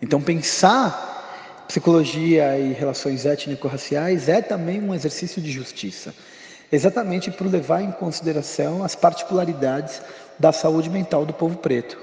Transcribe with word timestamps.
Então, 0.00 0.20
pensar 0.20 1.64
psicologia 1.66 2.58
e 2.58 2.72
relações 2.72 3.26
étnico-raciais 3.26 4.28
é 4.28 4.40
também 4.40 4.80
um 4.80 4.94
exercício 4.94 5.42
de 5.42 5.50
justiça, 5.50 6.14
exatamente 6.70 7.30
por 7.30 7.46
levar 7.46 7.82
em 7.82 7.90
consideração 7.90 8.84
as 8.84 8.94
particularidades 8.94 10.00
da 10.38 10.52
saúde 10.52 10.88
mental 10.88 11.26
do 11.26 11.32
povo 11.32 11.56
preto. 11.56 11.98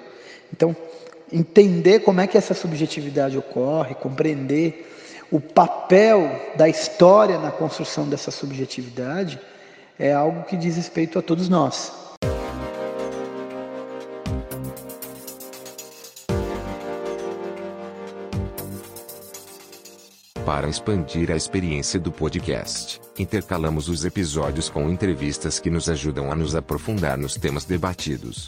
Então, 0.51 0.75
entender 1.31 1.99
como 1.99 2.21
é 2.21 2.27
que 2.27 2.37
essa 2.37 2.53
subjetividade 2.53 3.37
ocorre, 3.37 3.95
compreender 3.95 4.89
o 5.31 5.39
papel 5.39 6.29
da 6.55 6.69
história 6.69 7.39
na 7.39 7.51
construção 7.51 8.07
dessa 8.07 8.29
subjetividade 8.29 9.39
é 9.97 10.13
algo 10.13 10.43
que 10.43 10.57
diz 10.57 10.75
respeito 10.75 11.17
a 11.17 11.21
todos 11.21 11.49
nós. 11.49 12.02
Para 20.53 20.69
expandir 20.69 21.31
a 21.31 21.35
experiência 21.35 21.99
do 21.99 22.11
podcast, 22.11 23.01
intercalamos 23.17 23.89
os 23.89 24.05
episódios 24.05 24.69
com 24.69 24.87
entrevistas 24.87 25.59
que 25.59 25.67
nos 25.67 25.89
ajudam 25.89 26.31
a 26.31 26.35
nos 26.35 26.53
aprofundar 26.53 27.17
nos 27.17 27.33
temas 27.33 27.65
debatidos. 27.65 28.47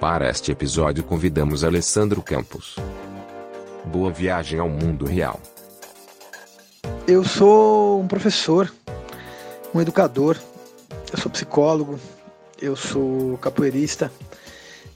Para 0.00 0.28
este 0.28 0.50
episódio 0.50 1.04
convidamos 1.04 1.62
Alessandro 1.62 2.20
Campos. 2.20 2.74
Boa 3.84 4.10
viagem 4.10 4.58
ao 4.58 4.68
mundo 4.68 5.04
real. 5.04 5.40
Eu 7.06 7.22
sou 7.22 8.00
um 8.00 8.08
professor, 8.08 8.68
um 9.72 9.80
educador, 9.80 10.36
eu 11.12 11.20
sou 11.20 11.30
psicólogo, 11.30 12.00
eu 12.60 12.74
sou 12.74 13.38
capoeirista, 13.38 14.10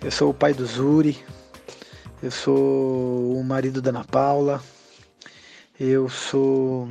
eu 0.02 0.10
sou 0.10 0.30
o 0.30 0.34
pai 0.34 0.52
do 0.52 0.66
Zuri, 0.66 1.16
eu 2.20 2.32
sou 2.32 3.36
o 3.38 3.44
marido 3.44 3.80
da 3.80 3.90
Ana 3.90 4.02
Paula, 4.02 4.60
eu 5.80 6.08
sou 6.08 6.88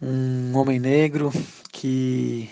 um 0.00 0.54
homem 0.54 0.78
negro 0.78 1.32
que 1.72 2.50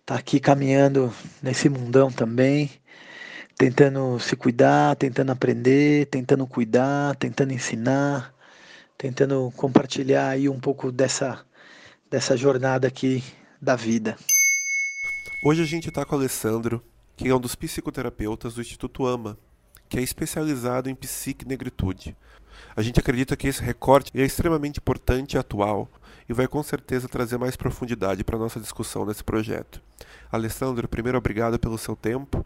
está 0.00 0.16
aqui 0.16 0.38
caminhando 0.38 1.10
nesse 1.42 1.70
mundão 1.70 2.12
também, 2.12 2.70
tentando 3.56 4.20
se 4.20 4.36
cuidar, 4.36 4.96
tentando 4.96 5.32
aprender, 5.32 6.06
tentando 6.06 6.46
cuidar, 6.46 7.16
tentando 7.16 7.54
ensinar, 7.54 8.34
tentando 8.98 9.50
compartilhar 9.56 10.28
aí 10.28 10.46
um 10.46 10.60
pouco 10.60 10.92
dessa, 10.92 11.42
dessa 12.10 12.36
jornada 12.36 12.86
aqui 12.86 13.24
da 13.62 13.74
vida. 13.74 14.14
Hoje 15.42 15.62
a 15.62 15.66
gente 15.66 15.88
está 15.88 16.04
com 16.04 16.14
o 16.14 16.18
Alessandro, 16.18 16.84
que 17.16 17.28
é 17.28 17.34
um 17.34 17.40
dos 17.40 17.54
psicoterapeutas 17.54 18.54
do 18.54 18.60
Instituto 18.60 19.06
AMA, 19.06 19.38
que 19.88 19.98
é 19.98 20.02
especializado 20.02 20.90
em 20.90 20.94
psique 20.94 21.48
negritude. 21.48 22.14
A 22.76 22.82
gente 22.82 23.00
acredita 23.00 23.36
que 23.36 23.48
esse 23.48 23.62
recorte 23.62 24.10
é 24.14 24.24
extremamente 24.24 24.78
importante 24.78 25.34
e 25.34 25.38
atual 25.38 25.88
e 26.28 26.32
vai 26.32 26.48
com 26.48 26.62
certeza 26.62 27.08
trazer 27.08 27.38
mais 27.38 27.56
profundidade 27.56 28.24
para 28.24 28.36
a 28.36 28.38
nossa 28.38 28.58
discussão 28.58 29.04
nesse 29.04 29.22
projeto. 29.22 29.80
Alessandro, 30.30 30.88
primeiro 30.88 31.18
obrigado 31.18 31.58
pelo 31.58 31.78
seu 31.78 31.94
tempo 31.94 32.44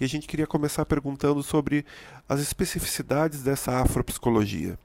e 0.00 0.04
a 0.04 0.08
gente 0.08 0.26
queria 0.26 0.46
começar 0.46 0.84
perguntando 0.86 1.42
sobre 1.42 1.84
as 2.28 2.40
especificidades 2.40 3.42
dessa 3.42 3.80
afropsicologia. 3.80 4.78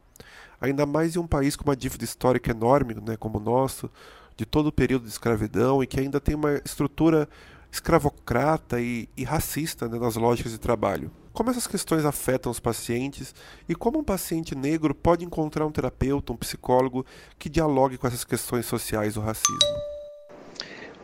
Ainda 0.59 0.85
mais 0.85 1.15
em 1.15 1.19
um 1.19 1.27
país 1.27 1.55
com 1.55 1.63
uma 1.63 1.75
dívida 1.75 2.03
histórica 2.03 2.51
enorme, 2.51 2.95
né, 2.95 3.15
como 3.17 3.37
o 3.37 3.41
nosso, 3.41 3.89
de 4.35 4.45
todo 4.45 4.67
o 4.67 4.71
período 4.71 5.03
de 5.03 5.09
escravidão 5.09 5.81
e 5.81 5.87
que 5.87 5.99
ainda 5.99 6.19
tem 6.19 6.35
uma 6.35 6.55
estrutura 6.65 7.27
escravocrata 7.71 8.81
e, 8.81 9.07
e 9.15 9.23
racista 9.23 9.87
né, 9.87 9.97
nas 9.97 10.15
lógicas 10.15 10.51
de 10.51 10.57
trabalho. 10.57 11.11
Como 11.33 11.49
essas 11.49 11.65
questões 11.65 12.03
afetam 12.03 12.51
os 12.51 12.59
pacientes 12.59 13.33
e 13.67 13.73
como 13.73 13.99
um 13.99 14.03
paciente 14.03 14.53
negro 14.53 14.93
pode 14.93 15.23
encontrar 15.23 15.65
um 15.65 15.71
terapeuta, 15.71 16.33
um 16.33 16.37
psicólogo 16.37 17.05
que 17.39 17.49
dialogue 17.49 17.97
com 17.97 18.07
essas 18.07 18.23
questões 18.23 18.65
sociais 18.65 19.13
do 19.13 19.21
racismo? 19.21 19.59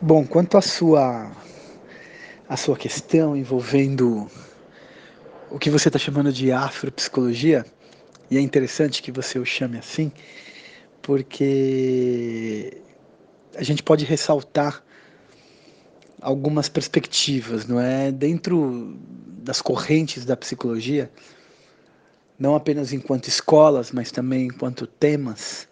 Bom, 0.00 0.26
quanto 0.26 0.56
à 0.58 0.62
sua 0.62 1.32
a 2.48 2.56
sua 2.56 2.76
questão 2.76 3.36
envolvendo 3.36 4.26
o 5.50 5.58
que 5.58 5.70
você 5.70 5.88
está 5.88 5.98
chamando 5.98 6.32
de 6.32 6.50
afropsicologia, 6.50 7.64
e 8.30 8.38
é 8.38 8.40
interessante 8.40 9.02
que 9.02 9.12
você 9.12 9.38
o 9.38 9.44
chame 9.44 9.78
assim, 9.78 10.10
porque 11.02 12.82
a 13.54 13.62
gente 13.62 13.82
pode 13.82 14.04
ressaltar 14.04 14.82
algumas 16.20 16.68
perspectivas, 16.68 17.66
não 17.66 17.80
é? 17.80 18.10
Dentro 18.10 18.96
das 19.48 19.62
correntes 19.62 20.26
da 20.26 20.36
psicologia, 20.36 21.10
não 22.38 22.54
apenas 22.54 22.92
enquanto 22.92 23.28
escolas, 23.28 23.90
mas 23.90 24.12
também 24.12 24.48
enquanto 24.48 24.86
temas, 24.86 25.66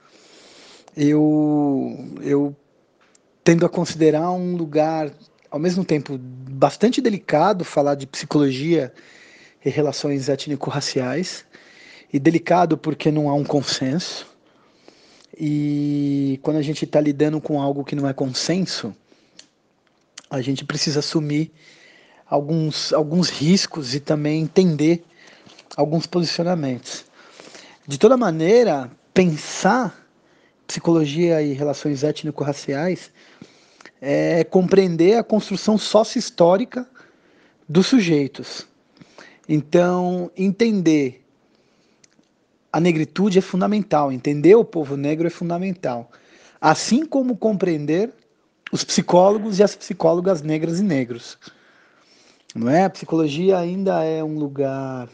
eu 0.96 1.94
eu 2.22 2.56
tendo 3.44 3.66
a 3.66 3.68
considerar 3.68 4.30
um 4.30 4.56
lugar 4.56 5.12
ao 5.50 5.58
mesmo 5.58 5.84
tempo 5.84 6.16
bastante 6.18 7.02
delicado 7.02 7.66
falar 7.66 7.96
de 7.96 8.06
psicologia 8.06 8.94
e 9.62 9.68
relações 9.68 10.30
étnico-raciais 10.30 11.44
e 12.10 12.18
delicado 12.18 12.78
porque 12.78 13.10
não 13.10 13.28
há 13.28 13.34
um 13.34 13.44
consenso 13.44 14.26
e 15.38 16.40
quando 16.42 16.56
a 16.56 16.62
gente 16.62 16.86
está 16.86 16.98
lidando 16.98 17.42
com 17.42 17.60
algo 17.60 17.84
que 17.84 17.94
não 17.94 18.08
é 18.08 18.14
consenso 18.14 18.96
a 20.30 20.40
gente 20.40 20.64
precisa 20.64 21.00
assumir 21.00 21.52
alguns, 22.28 22.92
alguns 22.92 23.30
riscos 23.30 23.94
e 23.94 24.00
também 24.00 24.42
entender 24.42 25.04
alguns 25.76 26.06
posicionamentos. 26.06 27.04
De 27.86 27.98
toda 27.98 28.16
maneira, 28.16 28.90
pensar 29.14 30.06
psicologia 30.66 31.40
e 31.40 31.52
relações 31.52 32.02
étnico-raciais 32.02 33.12
é 34.00 34.44
compreender 34.44 35.16
a 35.16 35.22
construção 35.22 35.78
sócio-histórica 35.78 36.88
dos 37.68 37.86
sujeitos. 37.86 38.66
Então, 39.48 40.30
entender 40.36 41.24
a 42.72 42.80
negritude 42.80 43.38
é 43.38 43.42
fundamental, 43.42 44.12
entender 44.12 44.54
o 44.54 44.64
povo 44.64 44.96
negro 44.96 45.26
é 45.26 45.30
fundamental. 45.30 46.10
Assim 46.60 47.06
como 47.06 47.36
compreender 47.36 48.12
os 48.72 48.82
psicólogos 48.82 49.58
e 49.58 49.62
as 49.62 49.76
psicólogas 49.76 50.42
negras 50.42 50.80
e 50.80 50.82
negros. 50.82 51.38
Não 52.56 52.70
é? 52.70 52.84
A 52.84 52.90
psicologia 52.90 53.58
ainda 53.58 54.02
é 54.02 54.24
um 54.24 54.38
lugar 54.38 55.10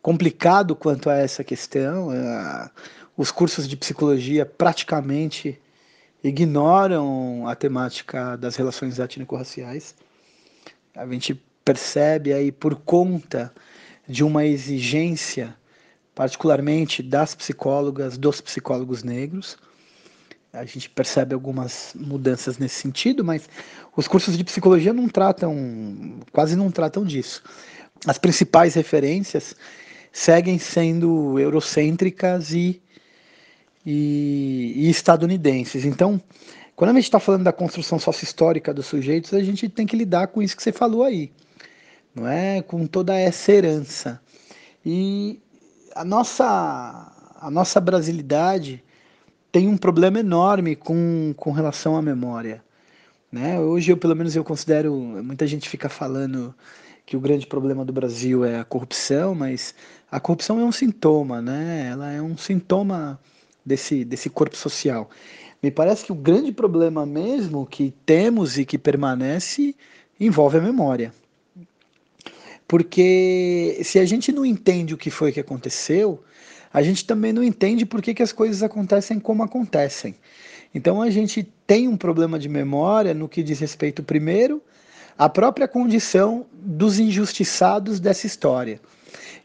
complicado 0.00 0.76
quanto 0.76 1.10
a 1.10 1.16
essa 1.16 1.42
questão. 1.42 2.12
É, 2.12 2.70
os 3.16 3.32
cursos 3.32 3.66
de 3.66 3.76
psicologia 3.76 4.46
praticamente 4.46 5.60
ignoram 6.22 7.48
a 7.48 7.56
temática 7.56 8.36
das 8.36 8.54
relações 8.54 9.00
étnico-raciais. 9.00 9.96
A 10.94 11.04
gente 11.08 11.34
percebe 11.64 12.32
aí 12.32 12.52
por 12.52 12.76
conta 12.76 13.52
de 14.06 14.22
uma 14.22 14.44
exigência, 14.44 15.56
particularmente 16.14 17.02
das 17.02 17.34
psicólogas, 17.34 18.16
dos 18.16 18.40
psicólogos 18.40 19.02
negros, 19.02 19.58
a 20.52 20.64
gente 20.64 20.88
percebe 20.88 21.34
algumas 21.34 21.92
mudanças 21.94 22.58
nesse 22.58 22.76
sentido, 22.76 23.24
mas 23.24 23.48
os 23.96 24.08
cursos 24.08 24.36
de 24.36 24.44
psicologia 24.44 24.92
não 24.92 25.08
tratam, 25.08 26.20
quase 26.32 26.56
não 26.56 26.70
tratam 26.70 27.04
disso. 27.04 27.42
As 28.06 28.18
principais 28.18 28.74
referências 28.74 29.54
seguem 30.12 30.58
sendo 30.58 31.38
eurocêntricas 31.38 32.52
e, 32.52 32.80
e, 33.84 34.72
e 34.76 34.90
estadunidenses. 34.90 35.84
Então, 35.84 36.20
quando 36.74 36.90
a 36.90 36.94
gente 36.94 37.04
está 37.04 37.20
falando 37.20 37.44
da 37.44 37.52
construção 37.52 37.98
sócio-histórica 37.98 38.72
dos 38.72 38.86
sujeitos, 38.86 39.34
a 39.34 39.42
gente 39.42 39.68
tem 39.68 39.86
que 39.86 39.96
lidar 39.96 40.28
com 40.28 40.40
isso 40.40 40.56
que 40.56 40.62
você 40.62 40.72
falou 40.72 41.02
aí, 41.02 41.32
não 42.14 42.26
é? 42.26 42.62
Com 42.62 42.86
toda 42.86 43.18
essa 43.18 43.52
herança. 43.52 44.20
E 44.86 45.40
a 45.94 46.04
nossa, 46.04 47.12
a 47.40 47.50
nossa 47.50 47.80
brasilidade 47.80 48.82
tem 49.50 49.68
um 49.68 49.76
problema 49.76 50.20
enorme 50.20 50.76
com, 50.76 51.34
com 51.36 51.50
relação 51.50 51.96
à 51.96 52.02
memória. 52.02 52.62
Né? 53.30 53.58
Hoje 53.60 53.92
eu 53.92 53.96
pelo 53.96 54.16
menos 54.16 54.34
eu 54.34 54.44
considero, 54.44 54.94
muita 54.94 55.46
gente 55.46 55.68
fica 55.68 55.88
falando 55.88 56.54
que 57.04 57.16
o 57.16 57.20
grande 57.20 57.46
problema 57.46 57.84
do 57.84 57.92
Brasil 57.92 58.44
é 58.44 58.58
a 58.60 58.64
corrupção, 58.64 59.34
mas 59.34 59.74
a 60.10 60.20
corrupção 60.20 60.60
é 60.60 60.64
um 60.64 60.72
sintoma, 60.72 61.40
né? 61.40 61.88
Ela 61.90 62.12
é 62.12 62.20
um 62.20 62.36
sintoma 62.36 63.18
desse, 63.64 64.04
desse 64.04 64.28
corpo 64.28 64.56
social. 64.56 65.08
Me 65.62 65.70
parece 65.70 66.04
que 66.04 66.12
o 66.12 66.14
grande 66.14 66.52
problema 66.52 67.06
mesmo 67.06 67.66
que 67.66 67.94
temos 68.04 68.58
e 68.58 68.64
que 68.64 68.76
permanece 68.76 69.74
envolve 70.20 70.58
a 70.58 70.60
memória. 70.60 71.12
Porque 72.66 73.80
se 73.82 73.98
a 73.98 74.04
gente 74.04 74.30
não 74.30 74.44
entende 74.44 74.92
o 74.92 74.98
que 74.98 75.10
foi 75.10 75.32
que 75.32 75.40
aconteceu, 75.40 76.22
a 76.72 76.82
gente 76.82 77.04
também 77.04 77.32
não 77.32 77.42
entende 77.42 77.86
por 77.86 78.02
que, 78.02 78.14
que 78.14 78.22
as 78.22 78.32
coisas 78.32 78.62
acontecem 78.62 79.18
como 79.18 79.42
acontecem. 79.42 80.14
Então 80.74 81.00
a 81.00 81.10
gente 81.10 81.42
tem 81.66 81.88
um 81.88 81.96
problema 81.96 82.38
de 82.38 82.48
memória 82.48 83.14
no 83.14 83.28
que 83.28 83.42
diz 83.42 83.58
respeito, 83.58 84.02
primeiro, 84.02 84.62
à 85.16 85.28
própria 85.28 85.66
condição 85.66 86.46
dos 86.52 86.98
injustiçados 86.98 87.98
dessa 87.98 88.26
história. 88.26 88.80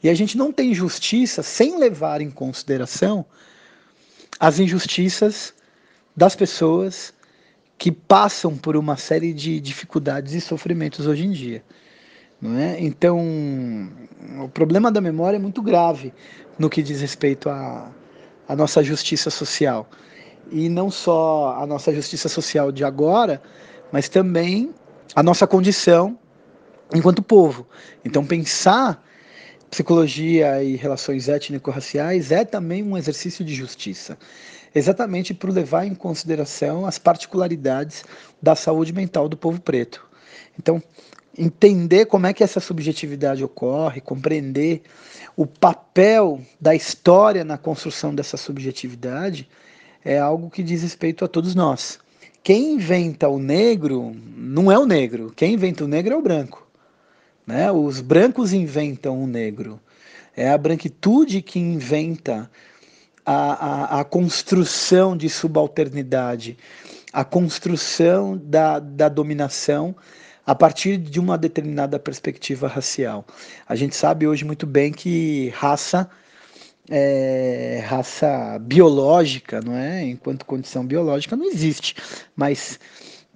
E 0.04 0.10
a 0.10 0.14
gente 0.14 0.38
não 0.38 0.52
tem 0.52 0.74
justiça 0.74 1.42
sem 1.42 1.78
levar 1.80 2.22
em 2.22 2.30
consideração 2.30 3.26
as 4.40 4.60
injustiças 4.60 5.54
das 6.16 6.36
pessoas 6.36 7.14
que 7.78 7.92
passam 7.92 8.58
por 8.58 8.76
uma 8.76 8.98
série 8.98 9.34
de 9.34 9.60
dificuldades 9.60 10.34
e 10.34 10.42
sofrimentos 10.42 11.08
hoje 11.08 11.26
em 11.26 11.32
dia. 11.32 11.64
Não 12.44 12.60
é? 12.60 12.78
Então, 12.78 13.18
o 14.44 14.50
problema 14.50 14.92
da 14.92 15.00
memória 15.00 15.38
é 15.38 15.40
muito 15.40 15.62
grave 15.62 16.14
no 16.60 16.70
que 16.70 16.84
diz 16.84 17.00
respeito 17.00 17.50
à, 17.50 17.90
à 18.46 18.54
nossa 18.54 18.84
justiça 18.84 19.30
social. 19.30 19.90
E 20.52 20.68
não 20.68 20.92
só 20.92 21.56
a 21.58 21.66
nossa 21.66 21.94
justiça 21.94 22.28
social 22.28 22.70
de 22.70 22.84
agora, 22.84 23.42
mas 23.94 24.10
também 24.10 24.76
a 25.16 25.24
nossa 25.24 25.48
condição 25.48 26.20
enquanto 26.94 27.24
povo. 27.24 27.66
Então, 28.04 28.26
pensar 28.26 29.02
psicologia 29.72 30.62
e 30.62 30.76
relações 30.76 31.30
étnico-raciais 31.30 32.30
é 32.30 32.44
também 32.44 32.84
um 32.84 32.98
exercício 32.98 33.46
de 33.46 33.56
justiça, 33.56 34.18
exatamente 34.76 35.34
por 35.34 35.50
levar 35.50 35.86
em 35.86 35.96
consideração 35.96 36.86
as 36.86 37.00
particularidades 37.00 38.04
da 38.42 38.54
saúde 38.54 38.92
mental 38.92 39.30
do 39.30 39.38
povo 39.38 39.62
preto. 39.62 40.06
Então, 40.60 40.84
entender 41.38 42.06
como 42.06 42.28
é 42.28 42.34
que 42.34 42.44
essa 42.44 42.60
subjetividade 42.60 43.44
ocorre, 43.44 44.02
compreender 44.02 44.82
o 45.36 45.46
papel 45.46 46.42
da 46.62 46.76
história 46.76 47.44
na 47.44 47.58
construção 47.58 48.14
dessa 48.14 48.38
subjetividade 48.38 49.50
é 50.06 50.20
algo 50.20 50.50
que 50.50 50.62
diz 50.62 50.84
respeito 50.84 51.26
a 51.26 51.28
todos 51.28 51.56
nós. 51.56 52.00
Quem 52.44 52.74
inventa 52.74 53.30
o 53.30 53.40
negro 53.40 54.16
não 54.36 54.72
é 54.72 54.78
o 54.78 54.86
negro, 54.86 55.32
quem 55.36 55.54
inventa 55.54 55.86
o 55.86 55.88
negro 55.88 56.14
é 56.14 56.18
o 56.18 56.22
branco. 56.22 56.68
Né? 57.48 57.72
Os 57.72 58.02
brancos 58.02 58.54
inventam 58.54 59.22
o 59.22 59.28
negro. 59.28 59.80
É 60.36 60.50
a 60.50 60.58
branquitude 60.58 61.42
que 61.42 61.60
inventa 61.60 62.50
a, 63.26 63.98
a, 63.98 64.00
a 64.02 64.04
construção 64.04 65.16
de 65.16 65.30
subalternidade, 65.30 66.58
a 67.12 67.24
construção 67.24 68.38
da, 68.38 68.80
da 68.80 69.08
dominação 69.08 69.96
a 70.46 70.54
partir 70.54 70.98
de 70.98 71.20
uma 71.20 71.38
determinada 71.38 71.98
perspectiva 71.98 72.68
racial. 72.68 73.26
A 73.68 73.76
gente 73.76 73.96
sabe 73.96 74.28
hoje 74.28 74.44
muito 74.44 74.66
bem 74.68 74.92
que 74.92 75.50
raça 75.56 76.10
é, 76.90 77.82
raça 77.86 78.60
biológica, 78.60 79.62
não 79.62 79.76
é? 79.76 80.04
Enquanto 80.04 80.46
condição 80.46 80.86
biológica 80.86 81.36
não 81.36 81.46
existe, 81.46 81.96
mas 82.36 82.80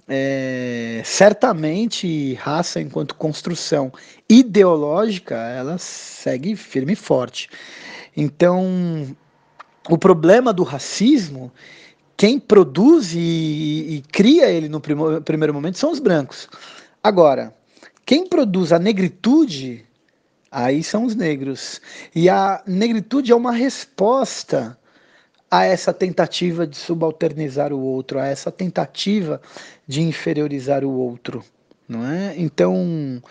é, 0.06 1.02
certamente 1.04 2.34
raça 2.34 2.80
enquanto 2.80 3.14
construção 3.14 3.92
ideológica 4.28 5.34
ela 5.34 5.78
segue 5.78 6.56
firme 6.56 6.92
e 6.92 6.96
forte. 6.96 7.48
Então, 8.16 9.16
o 9.88 9.96
problema 9.96 10.52
do 10.52 10.62
racismo, 10.62 11.52
quem 12.16 12.38
produz 12.38 13.14
e, 13.14 13.18
e 13.18 14.04
cria 14.10 14.50
ele 14.50 14.68
no 14.68 14.80
primo, 14.80 15.20
primeiro 15.22 15.54
momento 15.54 15.78
são 15.78 15.92
os 15.92 16.00
brancos. 16.00 16.48
Agora, 17.02 17.54
quem 18.04 18.26
produz 18.26 18.72
a 18.72 18.78
negritude, 18.78 19.84
aí 20.50 20.82
são 20.82 21.04
os 21.04 21.14
negros. 21.14 21.80
E 22.14 22.28
a 22.28 22.62
negritude 22.66 23.32
é 23.32 23.36
uma 23.36 23.52
resposta 23.52 24.78
a 25.50 25.64
essa 25.64 25.92
tentativa 25.92 26.66
de 26.66 26.76
subalternizar 26.76 27.72
o 27.72 27.80
outro, 27.80 28.18
a 28.18 28.26
essa 28.26 28.50
tentativa 28.50 29.40
de 29.86 30.02
inferiorizar 30.02 30.84
o 30.84 30.90
outro. 30.90 31.44
Não 31.88 32.06
é? 32.06 32.34
Então, 32.36 33.22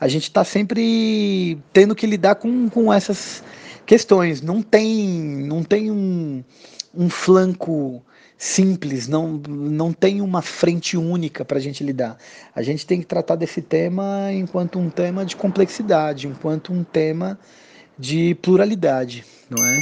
a 0.00 0.08
gente 0.08 0.22
está 0.24 0.42
sempre 0.42 1.58
tendo 1.72 1.94
que 1.94 2.06
lidar 2.06 2.36
com, 2.36 2.68
com 2.70 2.90
essas 2.90 3.42
questões. 3.84 4.40
Não 4.40 4.62
tem, 4.62 5.08
não 5.46 5.62
tem 5.62 5.90
um, 5.90 6.42
um 6.94 7.10
flanco 7.10 8.02
simples, 8.38 9.08
não, 9.08 9.40
não 9.48 9.92
tem 9.92 10.20
uma 10.20 10.42
frente 10.42 10.96
única 10.96 11.44
para 11.44 11.58
a 11.58 11.60
gente 11.60 11.82
lidar. 11.82 12.18
A 12.54 12.62
gente 12.62 12.86
tem 12.86 13.00
que 13.00 13.06
tratar 13.06 13.36
desse 13.36 13.62
tema 13.62 14.32
enquanto 14.32 14.78
um 14.78 14.90
tema 14.90 15.24
de 15.24 15.36
complexidade, 15.36 16.26
enquanto 16.26 16.72
um 16.72 16.84
tema 16.84 17.38
de 17.98 18.34
pluralidade, 18.36 19.24
não 19.48 19.64
é? 19.64 19.80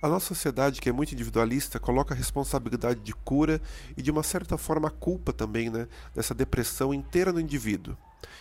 A 0.00 0.08
nossa 0.08 0.26
sociedade, 0.26 0.82
que 0.82 0.88
é 0.90 0.92
muito 0.92 1.12
individualista, 1.12 1.80
coloca 1.80 2.12
a 2.12 2.16
responsabilidade 2.16 3.00
de 3.00 3.14
cura 3.14 3.58
e, 3.96 4.02
de 4.02 4.10
uma 4.10 4.22
certa 4.22 4.58
forma, 4.58 4.88
a 4.88 4.90
culpa 4.90 5.32
também, 5.32 5.70
né, 5.70 5.88
dessa 6.14 6.34
depressão 6.34 6.92
inteira 6.92 7.32
no 7.32 7.40
indivíduo. 7.40 7.96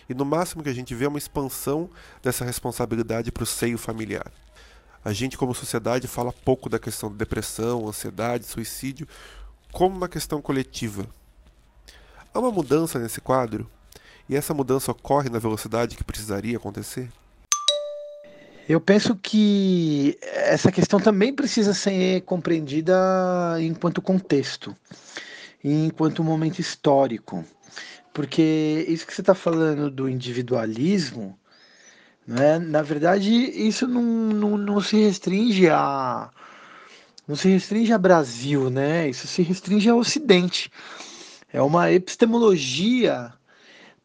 E 0.10 0.14
no 0.14 0.26
máximo 0.26 0.62
que 0.62 0.70
a 0.70 0.74
gente 0.74 0.94
vê 0.94 1.06
é 1.06 1.08
uma 1.08 1.18
expansão 1.18 1.90
dessa 2.22 2.44
responsabilidade 2.44 3.32
para 3.32 3.44
o 3.44 3.48
seio 3.48 3.78
familiar. 3.78 4.30
A 5.06 5.12
gente, 5.12 5.38
como 5.38 5.54
sociedade, 5.54 6.08
fala 6.08 6.32
pouco 6.32 6.70
da 6.70 6.80
questão 6.80 7.12
da 7.12 7.18
depressão, 7.18 7.88
ansiedade, 7.88 8.46
suicídio, 8.46 9.08
como 9.72 9.98
uma 9.98 10.08
questão 10.08 10.42
coletiva. 10.42 11.06
Há 12.34 12.40
uma 12.40 12.52
mudança 12.52 12.98
nesse 12.98 13.20
quadro? 13.20 13.70
E 14.30 14.36
essa 14.36 14.54
mudança 14.54 14.92
ocorre 14.92 15.30
na 15.30 15.40
velocidade 15.40 15.98
que 15.98 16.04
precisaria 16.04 16.56
acontecer? 16.56 17.10
Eu 18.68 18.80
penso 18.80 19.14
que 19.16 20.18
essa 20.22 20.72
questão 20.72 21.00
também 21.00 21.36
precisa 21.36 21.74
ser 21.74 22.22
compreendida 22.22 22.96
enquanto 23.60 24.02
contexto, 24.02 24.74
enquanto 25.62 26.24
momento 26.24 26.60
histórico, 26.60 27.44
porque 28.14 28.86
isso 28.88 29.06
que 29.06 29.14
você 29.14 29.20
está 29.20 29.36
falando 29.36 29.92
do 29.92 30.08
individualismo, 30.08 31.38
né, 32.26 32.60
na 32.60 32.82
verdade, 32.82 33.32
isso 33.32 33.88
não, 33.88 34.02
não, 34.02 34.58
não 34.58 34.82
se 34.82 34.98
restringe 34.98 35.70
a 35.70 36.30
não 37.28 37.36
se 37.36 37.48
restringe 37.48 37.94
a 37.94 37.98
Brasil, 37.98 38.70
né? 38.70 39.10
Isso 39.10 39.28
se 39.28 39.42
restringe 39.42 39.90
ao 39.90 39.98
Ocidente. 39.98 40.70
É 41.52 41.62
uma 41.62 41.92
epistemologia 41.92 43.34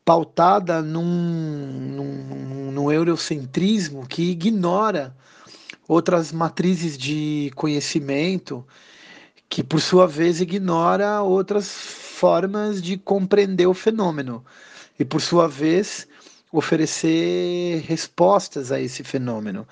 pautada 0.05 0.81
num, 0.81 1.05
num, 1.05 2.73
num 2.73 2.93
eurocentrismo 2.93 4.06
que 4.06 4.31
ignora 4.31 5.14
outras 5.88 6.31
matrizes 6.31 6.97
de 6.97 7.50
conhecimento, 7.56 8.64
que 9.49 9.64
por 9.64 9.81
sua 9.81 10.06
vez 10.06 10.41
ignora 10.41 11.23
outras 11.23 11.69
formas 11.71 12.81
de 12.81 12.97
compreender 12.97 13.67
o 13.67 13.75
fenômeno 13.75 14.44
e 14.99 15.05
por 15.05 15.21
sua 15.21 15.49
vez 15.49 16.06
oferecer 16.53 17.83
respostas 17.87 18.73
a 18.73 18.81
esse 18.81 19.05
fenômeno. 19.05 19.67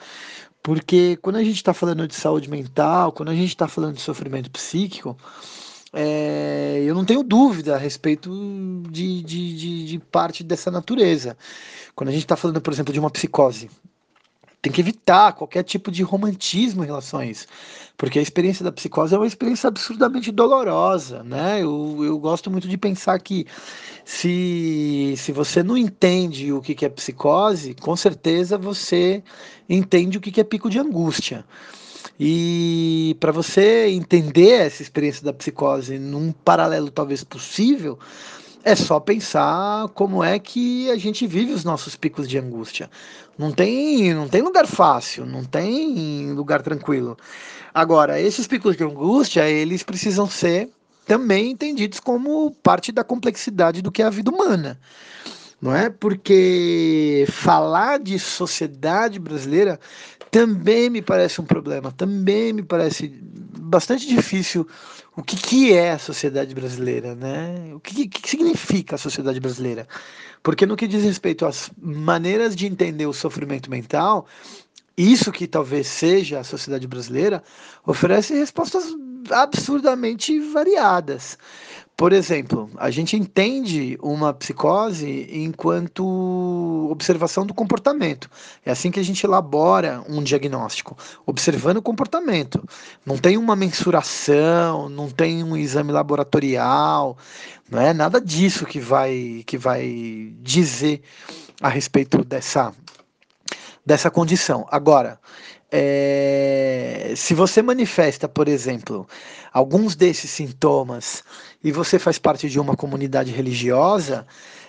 Porque 0.63 1.17
quando 1.23 1.37
a 1.37 1.45
gente 1.45 1.57
está 1.57 1.73
falando 1.73 2.09
de 2.09 2.15
saúde 2.15 2.51
mental, 2.51 3.13
quando 3.13 3.29
a 3.31 3.35
gente 3.35 3.51
está 3.51 3.69
falando 3.69 3.95
de 3.95 4.03
sofrimento 4.03 4.51
psíquico, 4.51 5.17
é, 5.93 6.83
eu 6.85 6.95
não 6.95 7.05
tenho 7.05 7.23
dúvida 7.23 7.75
a 7.75 7.79
respeito 7.79 8.31
de, 8.91 9.23
de, 9.23 9.57
de, 9.57 9.87
de 9.87 9.99
parte 9.99 10.43
dessa 10.43 10.71
natureza. 10.71 11.37
Quando 11.95 12.09
a 12.09 12.13
gente 12.13 12.25
está 12.25 12.37
falando, 12.37 12.61
por 12.61 12.73
exemplo, 12.73 12.93
de 12.93 13.01
uma 13.01 13.11
psicose, 13.11 13.71
tem 14.61 14.73
que 14.73 14.81
evitar 14.81 15.33
qualquer 15.33 15.63
tipo 15.63 15.91
de 15.91 16.03
romantismo 16.03 16.83
em 16.83 16.87
relação 16.87 17.21
a 17.21 17.27
isso, 17.27 17.47
porque 17.97 18.19
a 18.19 18.23
experiência 18.23 18.65
da 18.65 18.71
psicose 18.71 19.15
é 19.15 19.19
uma 19.19 19.27
experiência 19.27 19.69
absurdamente 19.69 20.31
dolorosa, 20.31 21.23
né? 21.23 21.63
Eu, 21.63 21.99
eu 22.03 22.19
gosto 22.19 22.51
muito 22.51 22.69
de 22.69 22.77
pensar 22.77 23.19
que 23.21 23.47
se, 24.05 25.15
se 25.17 25.33
você 25.33 25.63
não 25.63 25.77
entende 25.77 26.53
o 26.53 26.61
que, 26.61 26.75
que 26.75 26.85
é 26.85 26.89
psicose, 26.89 27.75
com 27.75 27.97
certeza 27.97 28.59
você 28.59 29.23
entende 29.69 30.19
o 30.19 30.21
que, 30.21 30.31
que 30.31 30.41
é 30.41 30.45
pico 30.45 30.69
de 30.69 30.79
angústia. 30.79 31.45
E 32.19 33.17
para 33.19 33.33
você 33.33 33.89
entender 33.89 34.67
essa 34.67 34.83
experiência 34.83 35.25
da 35.25 35.33
psicose 35.33 35.99
num 35.99 36.33
paralelo 36.33 36.91
talvez 36.91 37.25
possível, 37.25 37.99
é 38.67 38.75
só 38.75 38.99
pensar 38.99 39.87
como 39.91 40.25
é 40.25 40.41
que 40.41 40.91
a 40.91 40.97
gente 40.97 41.25
vive 41.25 41.53
os 41.53 41.63
nossos 41.63 41.95
picos 41.95 42.29
de 42.29 42.37
angústia. 42.37 42.91
Não 43.39 43.53
tem, 43.53 44.13
não 44.13 44.27
tem 44.27 44.43
lugar 44.43 44.67
fácil, 44.67 45.25
não 45.25 45.45
tem 45.45 46.33
lugar 46.33 46.63
tranquilo. 46.63 47.17
Agora, 47.73 48.21
esses 48.21 48.45
picos 48.49 48.77
de 48.77 48.83
angústia, 48.83 49.49
eles 49.49 49.85
precisam 49.85 50.29
ser 50.29 50.69
também 51.07 51.53
entendidos 51.53 52.01
como 52.01 52.51
parte 52.61 52.91
da 52.91 53.05
complexidade 53.05 53.81
do 53.81 53.93
que 53.93 54.03
é 54.03 54.07
a 54.07 54.11
vida 54.11 54.33
humana. 54.33 54.77
Não 55.63 55.75
é? 55.75 55.89
Porque 55.89 57.25
falar 57.29 58.01
de 58.01 58.19
sociedade 58.19 59.21
brasileira 59.21 59.79
também 60.29 60.91
me 60.91 61.01
parece 61.01 61.41
um 61.41 61.45
problema, 61.45 61.93
também 61.93 62.53
me 62.53 62.65
parece 62.65 63.15
bastante 63.67 64.07
difícil 64.07 64.67
o 65.17 65.23
que, 65.23 65.37
que 65.37 65.73
é 65.73 65.93
a 65.93 65.99
sociedade 65.99 66.55
brasileira, 66.55 67.15
né? 67.15 67.73
O 67.75 67.81
que, 67.81 68.07
que 68.07 68.29
significa 68.29 68.95
a 68.95 68.99
sociedade 68.99 69.41
brasileira? 69.41 69.89
Porque 70.43 70.67
no 70.67 70.77
que 70.77 70.87
diz 70.87 71.03
respeito 71.03 71.47
às 71.47 71.71
maneiras 71.81 72.55
de 72.55 72.67
entender 72.67 73.07
o 73.07 73.13
sofrimento 73.13 73.71
mental, 73.71 74.27
isso 74.97 75.33
que 75.33 75.47
talvez 75.47 75.87
seja 75.87 76.41
a 76.41 76.45
sociedade 76.45 76.87
brasileira 76.87 77.43
oferece 77.85 78.35
respostas 78.35 78.85
absurdamente 79.31 80.39
variadas. 80.53 81.37
Por 81.97 82.13
exemplo, 82.13 82.71
a 82.77 82.91
gente 82.91 83.17
entende 83.17 83.97
uma 84.03 84.35
psicose 84.35 85.29
enquanto 85.33 86.89
observação 86.91 87.47
do 87.47 87.55
comportamento. 87.55 88.31
É 88.67 88.71
assim 88.71 88.91
que 88.91 89.01
a 89.01 89.03
gente 89.03 89.25
elabora 89.25 90.05
um 90.07 90.23
diagnóstico, 90.23 90.95
observando 91.25 91.79
o 91.79 91.83
comportamento. 91.83 92.63
Não 93.05 93.17
tem 93.17 93.39
uma 93.39 93.57
mensuração, 93.57 94.91
não 94.91 95.09
tem 95.09 95.43
um 95.43 95.57
exame 95.57 95.91
laboratorial, 95.91 97.17
não 97.71 97.81
é 97.81 97.95
nada 97.95 98.21
disso 98.21 98.67
que 98.67 98.79
vai 98.79 99.43
que 99.47 99.57
vai 99.57 100.35
dizer 100.43 101.01
a 101.63 101.71
respeito 101.71 102.23
dessa 102.23 102.75
dessa 103.87 104.11
condição. 104.11 104.67
Agora, 104.71 105.19
é, 105.71 107.15
se 107.17 107.33
você 107.35 107.63
manifesta, 107.63 108.29
por 108.29 108.49
exemplo, 108.49 109.07
alguns 109.53 109.95
desses 109.95 110.31
sintomas 110.31 111.23
e 111.63 111.71
você 111.71 111.99
faz 111.99 112.19
parte 112.19 112.51
de 112.51 112.59
uma 112.59 112.77
comunidade 112.77 113.31
religiosa, 113.31 114.27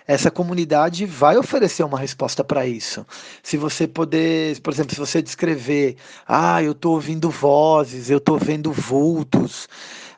essa 0.08 0.32
comunidade 0.32 1.06
vai 1.06 1.38
oferecer 1.38 1.84
uma 1.84 2.00
resposta 2.00 2.44
para 2.44 2.66
isso. 2.66 3.06
Se 3.44 3.58
você 3.58 3.86
poder, 3.88 4.60
por 4.62 4.72
exemplo, 4.72 4.94
se 4.94 5.00
você 5.00 5.22
descrever, 5.22 5.98
ah, 6.26 6.64
eu 6.64 6.72
estou 6.72 6.94
ouvindo 6.94 7.30
vozes, 7.30 8.10
eu 8.10 8.20
estou 8.20 8.38
vendo 8.38 8.72
vultos, 8.72 9.68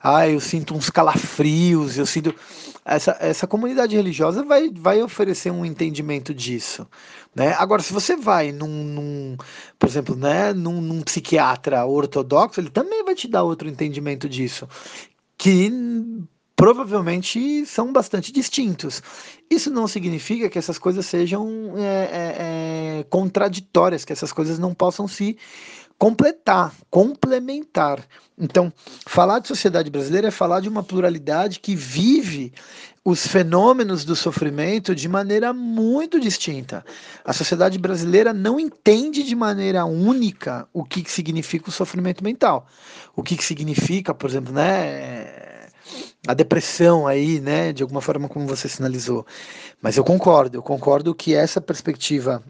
ah, 0.01 0.29
eu 0.29 0.39
sinto 0.39 0.75
uns 0.75 0.89
calafrios, 0.89 1.97
eu 1.97 2.05
sinto. 2.05 2.33
Essa, 2.85 3.17
essa 3.19 3.45
comunidade 3.45 3.95
religiosa 3.95 4.43
vai, 4.43 4.69
vai 4.69 5.01
oferecer 5.01 5.51
um 5.51 5.65
entendimento 5.65 6.33
disso. 6.33 6.87
Né? 7.35 7.53
Agora, 7.57 7.81
se 7.81 7.93
você 7.93 8.15
vai 8.15 8.51
num, 8.51 8.67
num 8.67 9.37
por 9.77 9.87
exemplo, 9.87 10.15
né, 10.15 10.51
num, 10.53 10.81
num, 10.81 11.01
psiquiatra 11.01 11.85
ortodoxo, 11.85 12.59
ele 12.59 12.69
também 12.69 13.03
vai 13.03 13.15
te 13.15 13.27
dar 13.27 13.43
outro 13.43 13.69
entendimento 13.69 14.27
disso, 14.27 14.67
que 15.37 15.71
provavelmente 16.59 17.65
são 17.65 17.93
bastante 17.93 18.33
distintos. 18.33 19.01
Isso 19.49 19.71
não 19.71 19.87
significa 19.87 20.49
que 20.49 20.57
essas 20.57 20.77
coisas 20.77 21.05
sejam 21.05 21.73
é, 21.77 22.09
é, 22.11 22.35
é, 22.99 23.03
contraditórias, 23.03 24.05
que 24.05 24.13
essas 24.13 24.31
coisas 24.31 24.59
não 24.59 24.73
possam 24.73 25.07
se 25.07 25.37
completar, 25.97 26.73
complementar. 26.89 28.05
Então, 28.37 28.71
falar 29.05 29.39
de 29.39 29.49
sociedade 29.49 29.89
brasileira 29.89 30.29
é 30.29 30.31
falar 30.31 30.61
de 30.61 30.69
uma 30.69 30.81
pluralidade 30.81 31.59
que 31.59 31.75
vive 31.75 32.53
os 33.03 33.27
fenômenos 33.27 34.05
do 34.05 34.15
sofrimento 34.15 34.95
de 34.95 35.09
maneira 35.09 35.51
muito 35.51 36.19
distinta. 36.19 36.85
A 37.25 37.33
sociedade 37.33 37.77
brasileira 37.77 38.33
não 38.33 38.57
entende 38.59 39.23
de 39.23 39.35
maneira 39.35 39.83
única 39.83 40.67
o 40.71 40.85
que 40.85 41.03
significa 41.11 41.69
o 41.69 41.71
sofrimento 41.71 42.23
mental. 42.23 42.65
O 43.13 43.21
que 43.21 43.41
significa, 43.43 44.13
por 44.13 44.29
exemplo, 44.29 44.53
né, 44.53 45.67
a 46.27 46.33
depressão 46.33 47.07
aí, 47.07 47.39
né, 47.39 47.73
de 47.73 47.83
alguma 47.83 48.01
forma 48.01 48.29
como 48.29 48.47
você 48.47 48.69
sinalizou. 48.69 49.25
Mas 49.81 49.97
eu 49.97 50.03
concordo, 50.03 50.57
eu 50.57 50.63
concordo 50.63 51.15
que 51.15 51.33
essa 51.33 51.59
perspectiva 51.59 52.43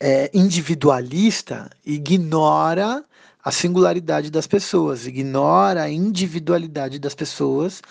é, 0.00 0.30
individualista 0.32 1.70
ignora 1.84 3.04
a 3.42 3.50
singularidade 3.50 4.30
das 4.30 4.46
pessoas, 4.46 5.06
ignora 5.06 5.82
a 5.84 5.90
individualidade 5.90 6.98
das 6.98 7.14
pessoas 7.14 7.82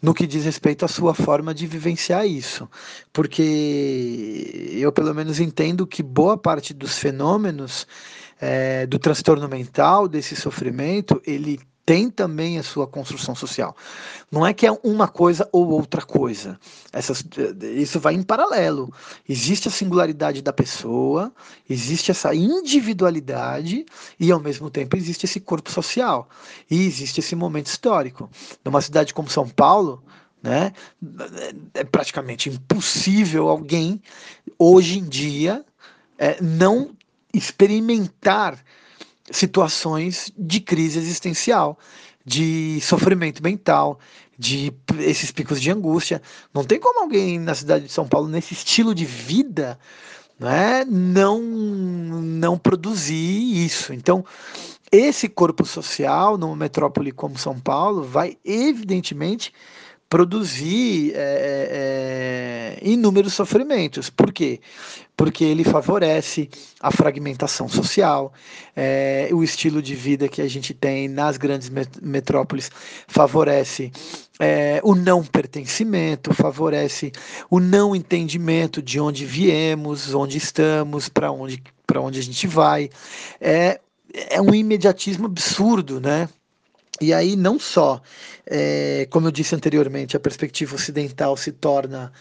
no 0.00 0.14
que 0.14 0.26
diz 0.26 0.44
respeito 0.44 0.84
à 0.84 0.88
sua 0.88 1.12
forma 1.12 1.52
de 1.52 1.66
vivenciar 1.66 2.26
isso. 2.26 2.68
Porque 3.12 4.70
eu, 4.74 4.92
pelo 4.92 5.14
menos, 5.14 5.40
entendo 5.40 5.86
que 5.86 6.02
boa 6.02 6.36
parte 6.36 6.72
dos 6.72 6.98
fenômenos 6.98 7.86
é, 8.40 8.86
do 8.86 8.98
transtorno 8.98 9.48
mental, 9.48 10.06
desse 10.06 10.36
sofrimento, 10.36 11.20
ele 11.26 11.60
tem 11.84 12.08
também 12.08 12.58
a 12.58 12.62
sua 12.62 12.86
construção 12.86 13.34
social. 13.34 13.76
Não 14.30 14.46
é 14.46 14.54
que 14.54 14.66
é 14.66 14.72
uma 14.84 15.08
coisa 15.08 15.48
ou 15.52 15.68
outra 15.70 16.02
coisa. 16.02 16.58
Essas, 16.92 17.24
isso 17.76 17.98
vai 17.98 18.14
em 18.14 18.22
paralelo. 18.22 18.92
Existe 19.28 19.68
a 19.68 19.70
singularidade 19.70 20.42
da 20.42 20.52
pessoa, 20.52 21.32
existe 21.68 22.10
essa 22.10 22.34
individualidade 22.34 23.84
e, 24.18 24.30
ao 24.30 24.40
mesmo 24.40 24.70
tempo, 24.70 24.96
existe 24.96 25.26
esse 25.26 25.40
corpo 25.40 25.70
social. 25.70 26.28
E 26.70 26.86
existe 26.86 27.18
esse 27.18 27.34
momento 27.34 27.66
histórico. 27.66 28.30
Numa 28.64 28.80
cidade 28.80 29.12
como 29.12 29.28
São 29.28 29.48
Paulo, 29.48 30.04
né, 30.40 30.72
é 31.74 31.84
praticamente 31.84 32.48
impossível 32.48 33.48
alguém, 33.48 34.00
hoje 34.58 34.98
em 34.98 35.04
dia, 35.04 35.64
é, 36.18 36.40
não 36.40 36.94
experimentar 37.34 38.62
situações 39.30 40.32
de 40.36 40.60
crise 40.60 40.98
existencial, 40.98 41.78
de 42.24 42.80
sofrimento 42.80 43.42
mental, 43.42 43.98
de 44.38 44.72
esses 44.98 45.30
picos 45.30 45.60
de 45.60 45.70
angústia. 45.70 46.20
Não 46.52 46.64
tem 46.64 46.80
como 46.80 47.00
alguém 47.00 47.38
na 47.38 47.54
cidade 47.54 47.86
de 47.86 47.92
São 47.92 48.06
Paulo, 48.06 48.28
nesse 48.28 48.54
estilo 48.54 48.94
de 48.94 49.04
vida, 49.04 49.78
né, 50.38 50.84
não, 50.84 51.40
não 51.40 52.58
produzir 52.58 53.64
isso. 53.64 53.92
Então, 53.92 54.24
esse 54.90 55.28
corpo 55.28 55.64
social 55.64 56.36
numa 56.36 56.56
metrópole 56.56 57.12
como 57.12 57.38
São 57.38 57.58
Paulo 57.58 58.02
vai, 58.02 58.36
evidentemente, 58.44 59.52
produzir 60.12 61.14
é, 61.14 62.76
é, 62.76 62.86
inúmeros 62.86 63.32
sofrimentos. 63.32 64.10
Por 64.10 64.30
quê? 64.30 64.60
Porque 65.16 65.42
ele 65.42 65.64
favorece 65.64 66.50
a 66.78 66.90
fragmentação 66.90 67.66
social, 67.66 68.30
é, 68.76 69.30
o 69.32 69.42
estilo 69.42 69.80
de 69.80 69.94
vida 69.94 70.28
que 70.28 70.42
a 70.42 70.46
gente 70.46 70.74
tem 70.74 71.08
nas 71.08 71.38
grandes 71.38 71.70
metrópoles 72.02 72.70
favorece 73.08 73.90
é, 74.38 74.82
o 74.84 74.94
não 74.94 75.24
pertencimento, 75.24 76.34
favorece 76.34 77.10
o 77.48 77.58
não 77.58 77.96
entendimento 77.96 78.82
de 78.82 79.00
onde 79.00 79.24
viemos, 79.24 80.12
onde 80.12 80.36
estamos, 80.36 81.08
para 81.08 81.32
onde, 81.32 81.62
onde 81.96 82.18
a 82.18 82.22
gente 82.22 82.46
vai. 82.46 82.90
É, 83.40 83.80
é 84.12 84.42
um 84.42 84.54
imediatismo 84.54 85.24
absurdo, 85.24 86.02
né? 86.02 86.28
E 87.00 87.12
aí, 87.12 87.36
não 87.36 87.58
só, 87.58 88.00
é, 88.46 89.06
como 89.10 89.26
eu 89.26 89.32
disse 89.32 89.54
anteriormente, 89.54 90.16
a 90.16 90.20
perspectiva 90.20 90.74
ocidental 90.74 91.36
se 91.36 91.50
torna 91.50 92.12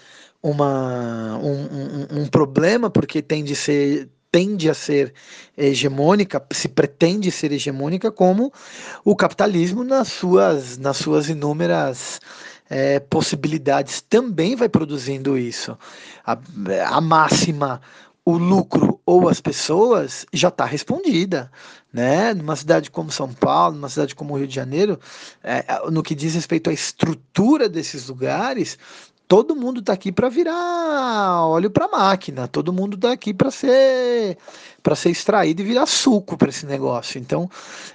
uma, 0.41 1.37
um, 1.37 1.61
um, 1.61 2.21
um 2.21 2.27
problema, 2.27 2.89
porque 2.89 3.21
tende, 3.21 3.55
ser, 3.55 4.09
tende 4.31 4.69
a 4.69 4.73
ser 4.73 5.13
hegemônica, 5.57 6.43
se 6.51 6.67
pretende 6.67 7.29
ser 7.31 7.51
hegemônica, 7.51 8.11
como 8.11 8.51
o 9.03 9.15
capitalismo 9.15 9.83
nas 9.83 10.07
suas, 10.07 10.77
nas 10.77 10.97
suas 10.97 11.29
inúmeras 11.29 12.19
é, 12.69 12.99
possibilidades 13.01 14.01
também 14.01 14.55
vai 14.55 14.69
produzindo 14.69 15.37
isso. 15.37 15.77
A, 16.25 16.39
a 16.87 17.01
máxima 17.01 17.81
o 18.23 18.37
lucro 18.37 18.99
ou 19.05 19.27
as 19.27 19.41
pessoas 19.41 20.25
já 20.31 20.49
está 20.49 20.65
respondida. 20.65 21.51
Né? 21.91 22.33
Numa 22.33 22.55
cidade 22.55 22.89
como 22.89 23.11
São 23.11 23.33
Paulo, 23.33 23.75
numa 23.75 23.89
cidade 23.89 24.15
como 24.15 24.33
o 24.33 24.37
Rio 24.37 24.47
de 24.47 24.55
Janeiro, 24.55 24.99
é, 25.43 25.65
no 25.91 26.01
que 26.01 26.15
diz 26.15 26.33
respeito 26.33 26.69
à 26.69 26.73
estrutura 26.73 27.67
desses 27.67 28.07
lugares, 28.07 28.77
todo 29.31 29.55
mundo 29.55 29.79
está 29.79 29.93
aqui 29.93 30.11
para 30.11 30.27
virar 30.27 31.45
óleo 31.47 31.71
para 31.71 31.87
máquina, 31.87 32.49
todo 32.49 32.73
mundo 32.73 32.95
está 32.95 33.13
aqui 33.13 33.33
para 33.33 33.49
ser 33.49 34.37
para 34.83 34.93
ser 34.93 35.09
extraído 35.09 35.61
e 35.61 35.65
virar 35.65 35.85
suco 35.85 36.35
para 36.37 36.49
esse 36.49 36.65
negócio. 36.65 37.17
Então, 37.17 37.49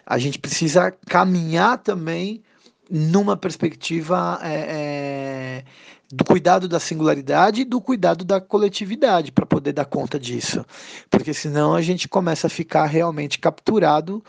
a 0.06 0.16
gente 0.18 0.38
precisa 0.38 0.90
caminhar 1.06 1.76
também 1.78 2.42
numa 2.90 3.36
perspectiva 3.36 4.38
é, 4.42 4.54
é, 4.54 5.64
do 6.10 6.24
cuidado 6.24 6.68
da 6.68 6.78
singularidade 6.78 7.62
e 7.62 7.64
do 7.64 7.80
cuidado 7.80 8.24
da 8.24 8.40
coletividade 8.40 9.32
para 9.32 9.46
poder 9.46 9.72
dar 9.72 9.84
conta 9.84 10.18
disso. 10.18 10.64
Porque 11.10 11.34
senão 11.34 11.74
a 11.74 11.82
gente 11.82 12.08
começa 12.08 12.46
a 12.46 12.50
ficar 12.50 12.86
realmente 12.86 13.38
capturado 13.38 14.22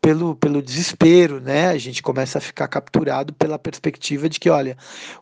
pelo, 0.00 0.34
pelo 0.34 0.62
desespero, 0.62 1.40
né? 1.40 1.68
A 1.68 1.78
gente 1.78 2.02
começa 2.02 2.38
a 2.38 2.40
ficar 2.40 2.66
capturado 2.68 3.34
pela 3.34 3.58
perspectiva 3.58 4.28
de 4.28 4.40
que, 4.40 4.48
olha, 4.48 4.76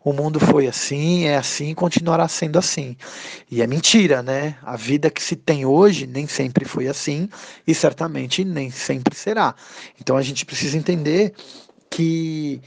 o 0.04 0.12
mundo 0.12 0.38
foi 0.38 0.68
assim, 0.68 1.24
é 1.24 1.36
assim, 1.36 1.74
continuará 1.74 2.28
sendo 2.28 2.58
assim. 2.58 2.96
E 3.50 3.60
é 3.60 3.66
mentira, 3.66 4.22
né? 4.22 4.56
A 4.62 4.76
vida 4.76 5.10
que 5.10 5.22
se 5.22 5.34
tem 5.34 5.66
hoje 5.66 6.06
nem 6.06 6.26
sempre 6.26 6.64
foi 6.64 6.86
assim 6.86 7.28
e 7.66 7.74
certamente 7.74 8.44
nem 8.44 8.70
sempre 8.70 9.16
será. 9.16 9.54
Então 10.00 10.16
a 10.16 10.22
gente 10.22 10.46
precisa 10.46 10.78
entender 10.78 11.34
que 11.90 12.60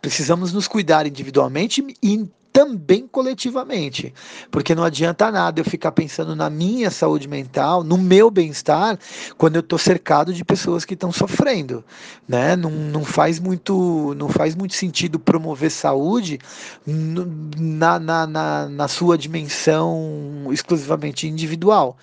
precisamos 0.00 0.52
nos 0.52 0.68
cuidar 0.68 1.04
individualmente 1.06 1.84
e 2.00 2.28
também 2.56 3.06
coletivamente, 3.06 4.14
porque 4.50 4.74
não 4.74 4.82
adianta 4.82 5.30
nada 5.30 5.60
eu 5.60 5.64
ficar 5.64 5.92
pensando 5.92 6.34
na 6.34 6.48
minha 6.48 6.90
saúde 6.90 7.28
mental, 7.28 7.84
no 7.84 7.98
meu 7.98 8.30
bem-estar, 8.30 8.98
quando 9.36 9.56
eu 9.56 9.60
estou 9.60 9.78
cercado 9.78 10.32
de 10.32 10.42
pessoas 10.42 10.82
que 10.82 10.94
estão 10.94 11.12
sofrendo, 11.12 11.84
né? 12.26 12.56
Não, 12.56 12.70
não 12.70 13.04
faz 13.04 13.38
muito, 13.38 14.14
não 14.16 14.30
faz 14.30 14.54
muito 14.54 14.72
sentido 14.72 15.18
promover 15.18 15.70
saúde 15.70 16.38
na, 16.86 17.98
na, 17.98 18.26
na, 18.26 18.68
na 18.70 18.88
sua 18.88 19.18
dimensão 19.18 20.48
exclusivamente 20.50 21.28
individual, 21.28 21.98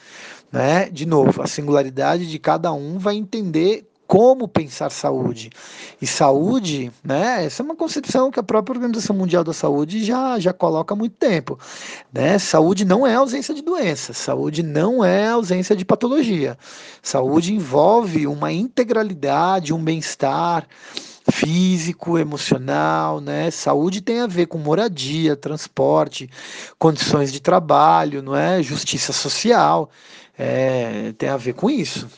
né? 0.52 0.88
De 0.88 1.08
novo, 1.08 1.42
a 1.42 1.48
singularidade 1.48 2.30
de 2.30 2.38
cada 2.38 2.72
um 2.72 3.00
vai 3.00 3.16
entender 3.16 3.90
como 4.08 4.48
pensar 4.48 4.90
saúde. 4.90 5.50
E 6.02 6.06
saúde, 6.06 6.92
né, 7.04 7.46
essa 7.46 7.62
é 7.62 7.66
uma 7.66 7.76
concepção 7.76 8.30
que 8.30 8.40
a 8.40 8.44
própria 8.44 8.76
Organização 8.76 9.16
Mundial 9.16 9.44
da 9.44 9.54
Saúde 9.54 10.04
já, 10.04 10.40
já 10.40 10.54
coloca 10.54 10.94
há 10.94 10.98
muito 10.98 11.16
tempo. 11.16 11.58
Né? 12.12 12.38
Saúde 12.38 12.86
não 12.86 13.08
é 13.08 13.16
ausência 13.16 13.54
de 13.54 13.62
doença, 13.62 14.14
saúde 14.14 14.62
não 14.62 15.04
é 15.04 15.28
ausência 15.30 15.76
de 15.76 15.86
patologia. 15.86 16.58
Saúde 17.02 17.54
envolve 17.54 18.28
uma 18.28 18.52
integralidade, 18.52 19.74
um 19.74 19.84
bem-estar 19.84 20.68
físico, 21.32 22.18
emocional, 22.18 23.22
né? 23.22 23.50
Saúde 23.50 24.02
tem 24.02 24.20
a 24.20 24.28
ver 24.28 24.48
com 24.48 24.58
moradia, 24.58 25.36
transporte, 25.36 26.30
condições 26.78 27.32
de 27.32 27.40
trabalho, 27.40 28.22
não 28.22 28.36
é? 28.36 28.62
Justiça 28.62 29.14
social, 29.14 29.90
é, 30.38 31.14
tem 31.18 31.30
a 31.30 31.38
ver 31.38 31.54
com 31.54 31.70
isso. 31.70 32.10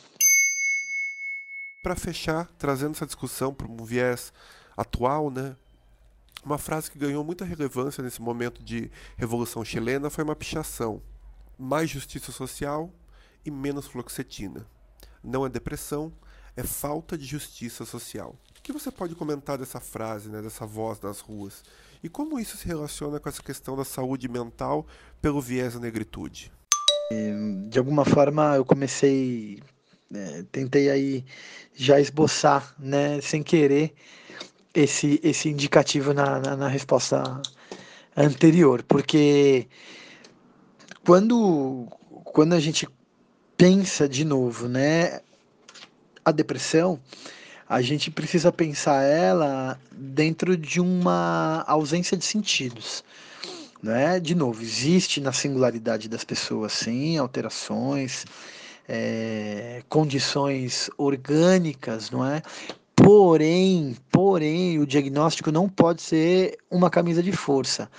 Para 1.86 1.94
fechar, 1.94 2.48
trazendo 2.58 2.96
essa 2.96 3.06
discussão 3.06 3.54
para 3.54 3.68
um 3.68 3.84
viés 3.84 4.32
atual, 4.76 5.30
né? 5.30 5.54
Uma 6.44 6.58
frase 6.58 6.90
que 6.90 6.98
ganhou 6.98 7.22
muita 7.22 7.44
relevância 7.44 8.02
nesse 8.02 8.20
momento 8.20 8.60
de 8.60 8.90
revolução 9.16 9.64
chilena 9.64 10.10
foi 10.10 10.24
uma 10.24 10.34
pichação: 10.34 11.00
mais 11.56 11.88
justiça 11.88 12.32
social 12.32 12.90
e 13.44 13.52
menos 13.52 13.86
fluoxetina. 13.86 14.66
Não 15.22 15.46
é 15.46 15.48
depressão, 15.48 16.12
é 16.56 16.64
falta 16.64 17.16
de 17.16 17.24
justiça 17.24 17.84
social. 17.84 18.34
O 18.58 18.62
que 18.62 18.72
você 18.72 18.90
pode 18.90 19.14
comentar 19.14 19.56
dessa 19.56 19.78
frase, 19.78 20.28
né, 20.28 20.42
dessa 20.42 20.66
voz 20.66 21.00
nas 21.00 21.20
ruas? 21.20 21.62
E 22.02 22.08
como 22.08 22.40
isso 22.40 22.56
se 22.56 22.66
relaciona 22.66 23.20
com 23.20 23.28
essa 23.28 23.40
questão 23.40 23.76
da 23.76 23.84
saúde 23.84 24.26
mental 24.26 24.88
pelo 25.22 25.40
viés 25.40 25.74
da 25.74 25.78
negritude? 25.78 26.50
De 27.68 27.78
alguma 27.78 28.04
forma 28.04 28.56
eu 28.56 28.64
comecei, 28.64 29.62
é, 30.14 30.44
tentei 30.52 30.90
aí 30.90 31.24
já 31.74 32.00
esboçar, 32.00 32.74
né, 32.78 33.20
sem 33.20 33.42
querer, 33.42 33.94
esse, 34.74 35.20
esse 35.22 35.48
indicativo 35.48 36.12
na, 36.12 36.38
na, 36.38 36.56
na 36.56 36.68
resposta 36.68 37.40
anterior, 38.16 38.82
porque 38.82 39.66
quando, 41.04 41.86
quando 42.24 42.54
a 42.54 42.60
gente 42.60 42.88
pensa 43.56 44.08
de 44.08 44.24
novo, 44.24 44.68
né, 44.68 45.20
a 46.24 46.30
depressão, 46.30 47.00
a 47.68 47.80
gente 47.82 48.10
precisa 48.10 48.52
pensar 48.52 49.02
ela 49.02 49.80
dentro 49.90 50.56
de 50.56 50.80
uma 50.80 51.64
ausência 51.66 52.16
de 52.16 52.24
sentidos. 52.24 53.02
Né? 53.82 54.20
De 54.20 54.34
novo, 54.34 54.62
existe 54.62 55.20
na 55.20 55.32
singularidade 55.32 56.08
das 56.08 56.24
pessoas, 56.24 56.72
sim, 56.72 57.18
alterações, 57.18 58.24
é, 58.88 59.82
condições 59.88 60.90
orgânicas, 60.96 62.10
não 62.10 62.24
é? 62.24 62.42
Porém, 62.94 63.96
porém, 64.10 64.78
o 64.78 64.86
diagnóstico 64.86 65.52
não 65.52 65.68
pode 65.68 66.02
ser 66.02 66.56
uma 66.70 66.90
camisa 66.90 67.22
de 67.22 67.32
força. 67.32 67.90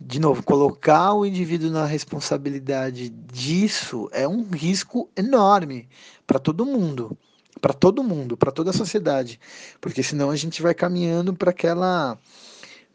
De 0.00 0.20
novo, 0.20 0.42
colocar 0.42 1.14
o 1.14 1.24
indivíduo 1.24 1.70
na 1.70 1.86
responsabilidade 1.86 3.08
disso 3.08 4.08
é 4.12 4.28
um 4.28 4.44
risco 4.50 5.10
enorme 5.16 5.88
para 6.26 6.38
todo 6.38 6.66
mundo 6.66 7.16
para 7.60 7.72
todo 7.72 8.04
mundo, 8.04 8.36
para 8.36 8.52
toda 8.52 8.70
a 8.70 8.72
sociedade, 8.72 9.40
porque 9.80 10.02
senão 10.02 10.30
a 10.30 10.36
gente 10.36 10.62
vai 10.62 10.74
caminhando 10.74 11.34
para 11.34 11.50
aquela 11.50 12.18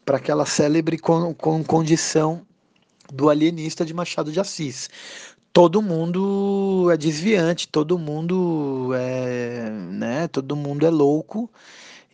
para 0.04 0.16
aquela 0.16 0.44
célebre 0.44 0.98
com, 0.98 1.32
com 1.32 1.62
condição 1.62 2.44
do 3.12 3.28
alienista 3.28 3.84
de 3.84 3.94
Machado 3.94 4.32
de 4.32 4.40
Assis. 4.40 4.88
Todo 5.52 5.82
mundo 5.82 6.88
é 6.90 6.96
desviante, 6.96 7.68
todo 7.68 7.98
mundo 7.98 8.92
é, 8.94 9.68
né, 9.70 10.26
todo 10.28 10.56
mundo 10.56 10.86
é 10.86 10.90
louco 10.90 11.50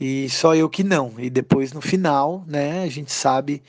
e 0.00 0.28
só 0.28 0.57
eu 0.57 0.68
que 0.68 0.83
não. 0.83 1.14
E 1.18 1.30
depois 1.30 1.73
no 1.73 1.80
final, 1.80 2.45
né, 2.49 2.83
a 2.83 2.88
gente 2.88 3.12
sabe 3.12 3.62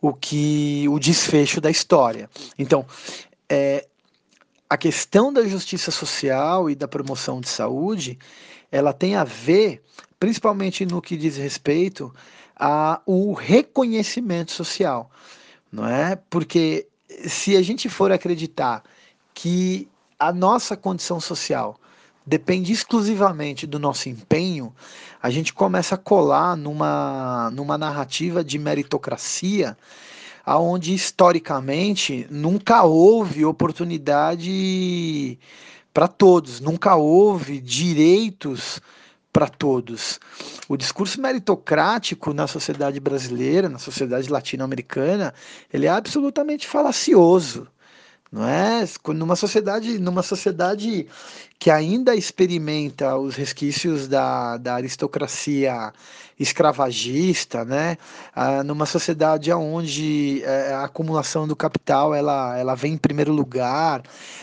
o 0.00 0.12
que 0.12 0.86
o 0.88 0.98
desfecho 0.98 1.60
da 1.60 1.70
história. 1.70 2.28
Então, 2.58 2.84
é, 3.48 3.86
a 4.68 4.76
questão 4.76 5.32
da 5.32 5.46
justiça 5.46 5.92
social 5.92 6.68
e 6.68 6.74
da 6.74 6.88
promoção 6.88 7.40
de 7.40 7.48
saúde, 7.48 8.18
ela 8.70 8.92
tem 8.92 9.14
a 9.14 9.22
ver, 9.22 9.80
principalmente 10.18 10.84
no 10.84 11.00
que 11.00 11.16
diz 11.16 11.36
respeito 11.36 12.12
ao 12.56 13.32
reconhecimento 13.32 14.50
social, 14.50 15.10
não 15.70 15.86
é? 15.86 16.16
Porque 16.28 16.88
se 17.26 17.56
a 17.56 17.62
gente 17.62 17.88
for 17.88 18.10
acreditar 18.10 18.82
que 19.34 19.88
a 20.18 20.32
nossa 20.32 20.76
condição 20.76 21.20
social 21.20 21.76
depende 22.24 22.72
exclusivamente 22.72 23.66
do 23.66 23.78
nosso 23.78 24.08
empenho, 24.08 24.74
a 25.22 25.28
gente 25.28 25.52
começa 25.52 25.96
a 25.96 25.98
colar 25.98 26.56
numa, 26.56 27.50
numa 27.52 27.76
narrativa 27.76 28.42
de 28.42 28.58
meritocracia 28.58 29.76
aonde 30.46 30.94
historicamente 30.94 32.26
nunca 32.30 32.82
houve 32.84 33.44
oportunidade 33.44 35.38
para 35.92 36.06
todos, 36.06 36.60
nunca 36.60 36.96
houve 36.96 37.60
direitos 37.60 38.80
para 39.32 39.48
todos. 39.48 40.20
O 40.68 40.76
discurso 40.76 41.20
meritocrático 41.20 42.32
na 42.34 42.46
sociedade 42.46 43.00
brasileira, 43.00 43.68
na 43.68 43.78
sociedade 43.78 44.30
latino-americana, 44.30 45.34
ele 45.72 45.86
é 45.86 45.90
absolutamente 45.90 46.66
falacioso 46.68 47.66
não 48.34 48.48
é? 48.48 48.84
Numa 49.14 49.36
sociedade, 49.36 49.96
numa 50.00 50.20
sociedade 50.20 51.06
que 51.56 51.70
ainda 51.70 52.16
experimenta 52.16 53.16
os 53.16 53.36
resquícios 53.36 54.08
da, 54.08 54.56
da 54.56 54.74
aristocracia 54.74 55.92
escravagista, 56.38 57.64
né? 57.64 57.96
Ah, 58.34 58.64
numa 58.64 58.86
sociedade 58.86 59.52
onde 59.52 60.42
é, 60.42 60.72
a 60.74 60.82
acumulação 60.82 61.46
do 61.46 61.54
capital 61.54 62.12
ela, 62.12 62.58
ela 62.58 62.74
vem 62.74 62.94
em 62.94 62.98
primeiro 62.98 63.32
lugar, 63.32 64.02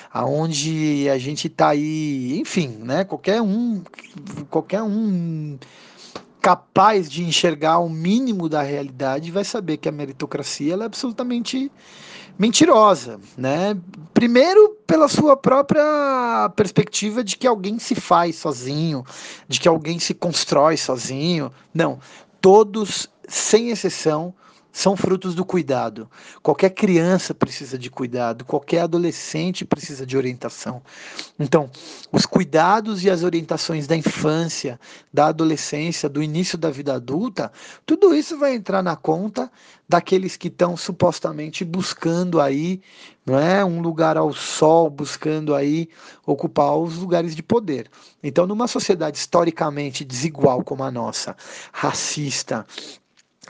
aonde 0.10 1.10
a 1.10 1.18
gente 1.18 1.48
está 1.48 1.70
aí, 1.72 2.40
enfim, 2.40 2.70
né? 2.80 3.04
Qualquer 3.04 3.42
um, 3.42 3.84
qualquer 4.50 4.82
um 4.84 5.60
capaz 6.42 7.12
de 7.12 7.24
enxergar 7.26 7.80
o 7.80 7.90
mínimo 7.90 8.48
da 8.48 8.62
realidade 8.62 9.32
vai 9.32 9.44
saber 9.44 9.76
que 9.76 9.90
a 9.90 9.92
meritocracia 9.92 10.74
ela 10.74 10.84
é 10.84 10.88
absolutamente 10.88 11.70
mentirosa, 12.38 13.20
né? 13.38 13.78
Primeiro 14.14 14.78
pela 14.86 15.08
sua 15.08 15.38
própria 15.38 16.52
perspectiva 16.56 17.24
de 17.24 17.38
que 17.38 17.48
alguém 17.48 17.80
se 17.80 17.96
faz 17.96 18.36
sozinho, 18.38 19.06
de 19.48 19.60
que 19.60 19.68
alguém 19.68 20.00
se 20.00 20.14
constrói 20.14 20.78
sozinho. 20.78 21.52
Não, 21.74 22.00
todos, 22.40 23.10
sem 23.28 23.70
exceção, 23.70 24.34
são 24.72 24.96
frutos 24.96 25.36
do 25.36 25.44
cuidado. 25.44 26.10
Qualquer 26.42 26.70
criança 26.70 27.34
precisa 27.34 27.78
de 27.78 27.90
cuidado, 27.90 28.46
qualquer 28.46 28.82
adolescente 28.82 29.66
precisa 29.66 30.06
de 30.06 30.16
orientação. 30.16 30.82
Então, 31.40 31.70
os 32.12 32.26
cuidados 32.26 33.04
e 33.04 33.10
as 33.10 33.24
orientações 33.24 33.88
da 33.88 33.96
infância, 33.96 34.80
da 35.14 35.28
adolescência, 35.28 36.08
do 36.08 36.24
início 36.24 36.58
da 36.58 36.70
vida 36.70 36.94
adulta, 36.94 37.52
tudo 37.86 38.16
isso 38.16 38.38
vai 38.38 38.56
entrar 38.56 38.82
na 38.82 38.96
conta 38.96 39.52
daqueles 39.92 40.38
que 40.38 40.48
estão 40.48 40.78
supostamente 40.78 41.66
buscando 41.66 42.40
aí, 42.40 42.82
não 43.26 43.38
é, 43.38 43.64
um 43.64 43.82
lugar 43.82 44.16
ao 44.16 44.32
sol, 44.34 44.90
buscando 44.90 45.54
aí 45.54 45.90
ocupar 46.26 46.78
os 46.78 46.96
lugares 46.96 47.36
de 47.36 47.44
poder. 47.44 47.90
Então, 48.24 48.48
numa 48.48 48.68
sociedade 48.68 49.18
historicamente 49.18 50.06
desigual 50.06 50.64
como 50.64 50.84
a 50.84 50.90
nossa, 50.90 51.36
racista, 51.74 52.66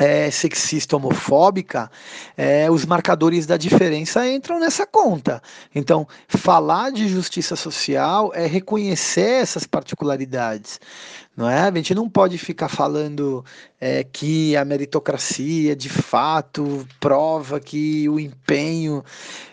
é, 0.02 0.32
sexista, 0.32 0.96
homofóbica, 0.96 1.92
é, 2.36 2.72
os 2.72 2.88
marcadores 2.88 3.46
da 3.46 3.56
diferença 3.56 4.28
entram 4.28 4.60
nessa 4.60 4.88
conta. 4.88 5.40
Então, 5.76 6.08
falar 6.28 6.92
de 6.92 7.08
justiça 7.08 7.56
social 7.56 8.32
é 8.34 8.48
reconhecer 8.48 9.44
essas 9.44 9.68
particularidades. 9.68 10.80
Não 11.38 11.48
é? 11.48 11.60
A 11.60 11.72
gente 11.76 11.94
não 11.94 12.10
pode 12.10 12.40
ficar 12.40 12.68
falando 12.68 13.46
é, 13.80 14.04
que 14.04 14.58
a 14.58 14.66
meritocracia 14.66 15.76
de 15.76 15.88
fato 15.88 16.86
prova 17.00 17.60
que 17.60 18.10
o 18.10 18.20
empenho 18.20 19.04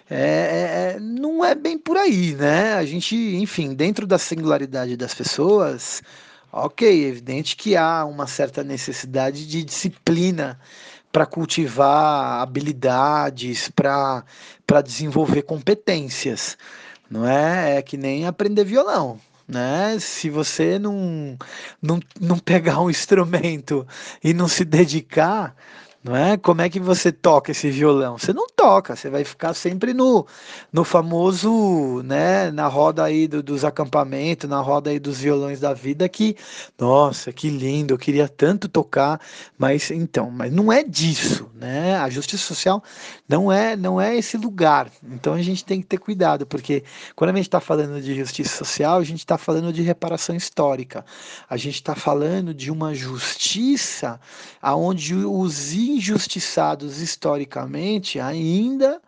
é, 0.08 0.94
é, 0.96 0.98
não 0.98 1.44
é 1.44 1.54
bem 1.54 1.78
por 1.78 1.98
aí, 1.98 2.34
né? 2.34 2.72
A 2.72 2.84
gente, 2.86 3.14
enfim, 3.14 3.74
dentro 3.74 4.06
da 4.06 4.16
singularidade 4.16 4.96
das 4.96 5.12
pessoas, 5.12 6.02
Ok, 6.50 7.04
evidente 7.04 7.54
que 7.56 7.76
há 7.76 8.04
uma 8.06 8.26
certa 8.26 8.64
necessidade 8.64 9.46
de 9.46 9.62
disciplina 9.62 10.58
para 11.12 11.26
cultivar 11.26 12.40
habilidades, 12.40 13.70
para 13.70 14.24
desenvolver 14.82 15.42
competências. 15.42 16.56
Não 17.10 17.26
é? 17.26 17.76
É 17.76 17.82
que 17.82 17.96
nem 17.96 18.26
aprender 18.26 18.64
violão. 18.64 19.20
Né? 19.46 19.98
Se 19.98 20.30
você 20.30 20.78
não, 20.78 21.36
não, 21.82 22.00
não 22.20 22.38
pegar 22.38 22.80
um 22.80 22.88
instrumento 22.90 23.86
e 24.22 24.32
não 24.32 24.48
se 24.48 24.64
dedicar, 24.64 25.54
não 26.08 26.16
é? 26.16 26.38
Como 26.38 26.62
é 26.62 26.70
que 26.70 26.80
você 26.80 27.12
toca 27.12 27.50
esse 27.52 27.70
violão? 27.70 28.16
Você 28.16 28.32
não 28.32 28.46
toca, 28.46 28.96
você 28.96 29.10
vai 29.10 29.24
ficar 29.24 29.52
sempre 29.52 29.92
no, 29.92 30.26
no 30.72 30.82
famoso, 30.82 32.02
né, 32.02 32.50
na 32.50 32.66
roda 32.66 33.04
aí 33.04 33.28
do, 33.28 33.42
dos 33.42 33.62
acampamentos, 33.62 34.48
na 34.48 34.58
roda 34.58 34.88
aí 34.88 34.98
dos 34.98 35.18
violões 35.20 35.60
da 35.60 35.74
vida 35.74 36.08
que, 36.08 36.34
nossa, 36.78 37.30
que 37.30 37.50
lindo, 37.50 37.92
eu 37.92 37.98
queria 37.98 38.26
tanto 38.26 38.68
tocar, 38.70 39.20
mas 39.58 39.90
então, 39.90 40.30
mas 40.30 40.50
não 40.50 40.72
é 40.72 40.82
disso, 40.82 41.50
né? 41.54 41.96
A 41.96 42.08
justiça 42.08 42.42
social 42.42 42.82
não 43.28 43.52
é, 43.52 43.76
não 43.76 44.00
é 44.00 44.16
esse 44.16 44.38
lugar. 44.38 44.90
Então 45.02 45.34
a 45.34 45.42
gente 45.42 45.62
tem 45.62 45.80
que 45.82 45.86
ter 45.86 45.98
cuidado, 45.98 46.46
porque 46.46 46.84
quando 47.14 47.30
a 47.30 47.34
gente 47.34 47.48
está 47.48 47.60
falando 47.60 48.00
de 48.00 48.14
justiça 48.14 48.56
social, 48.56 48.98
a 48.98 49.04
gente 49.04 49.18
está 49.18 49.36
falando 49.36 49.70
de 49.74 49.82
reparação 49.82 50.34
histórica. 50.34 51.04
A 51.50 51.56
gente 51.58 51.74
está 51.74 51.94
falando 51.94 52.54
de 52.54 52.70
uma 52.70 52.94
justiça 52.94 54.18
aonde 54.62 55.14
os 55.14 55.72
injustiçados 55.98 57.00
historicamente 57.00 58.18
ainda 58.18 59.00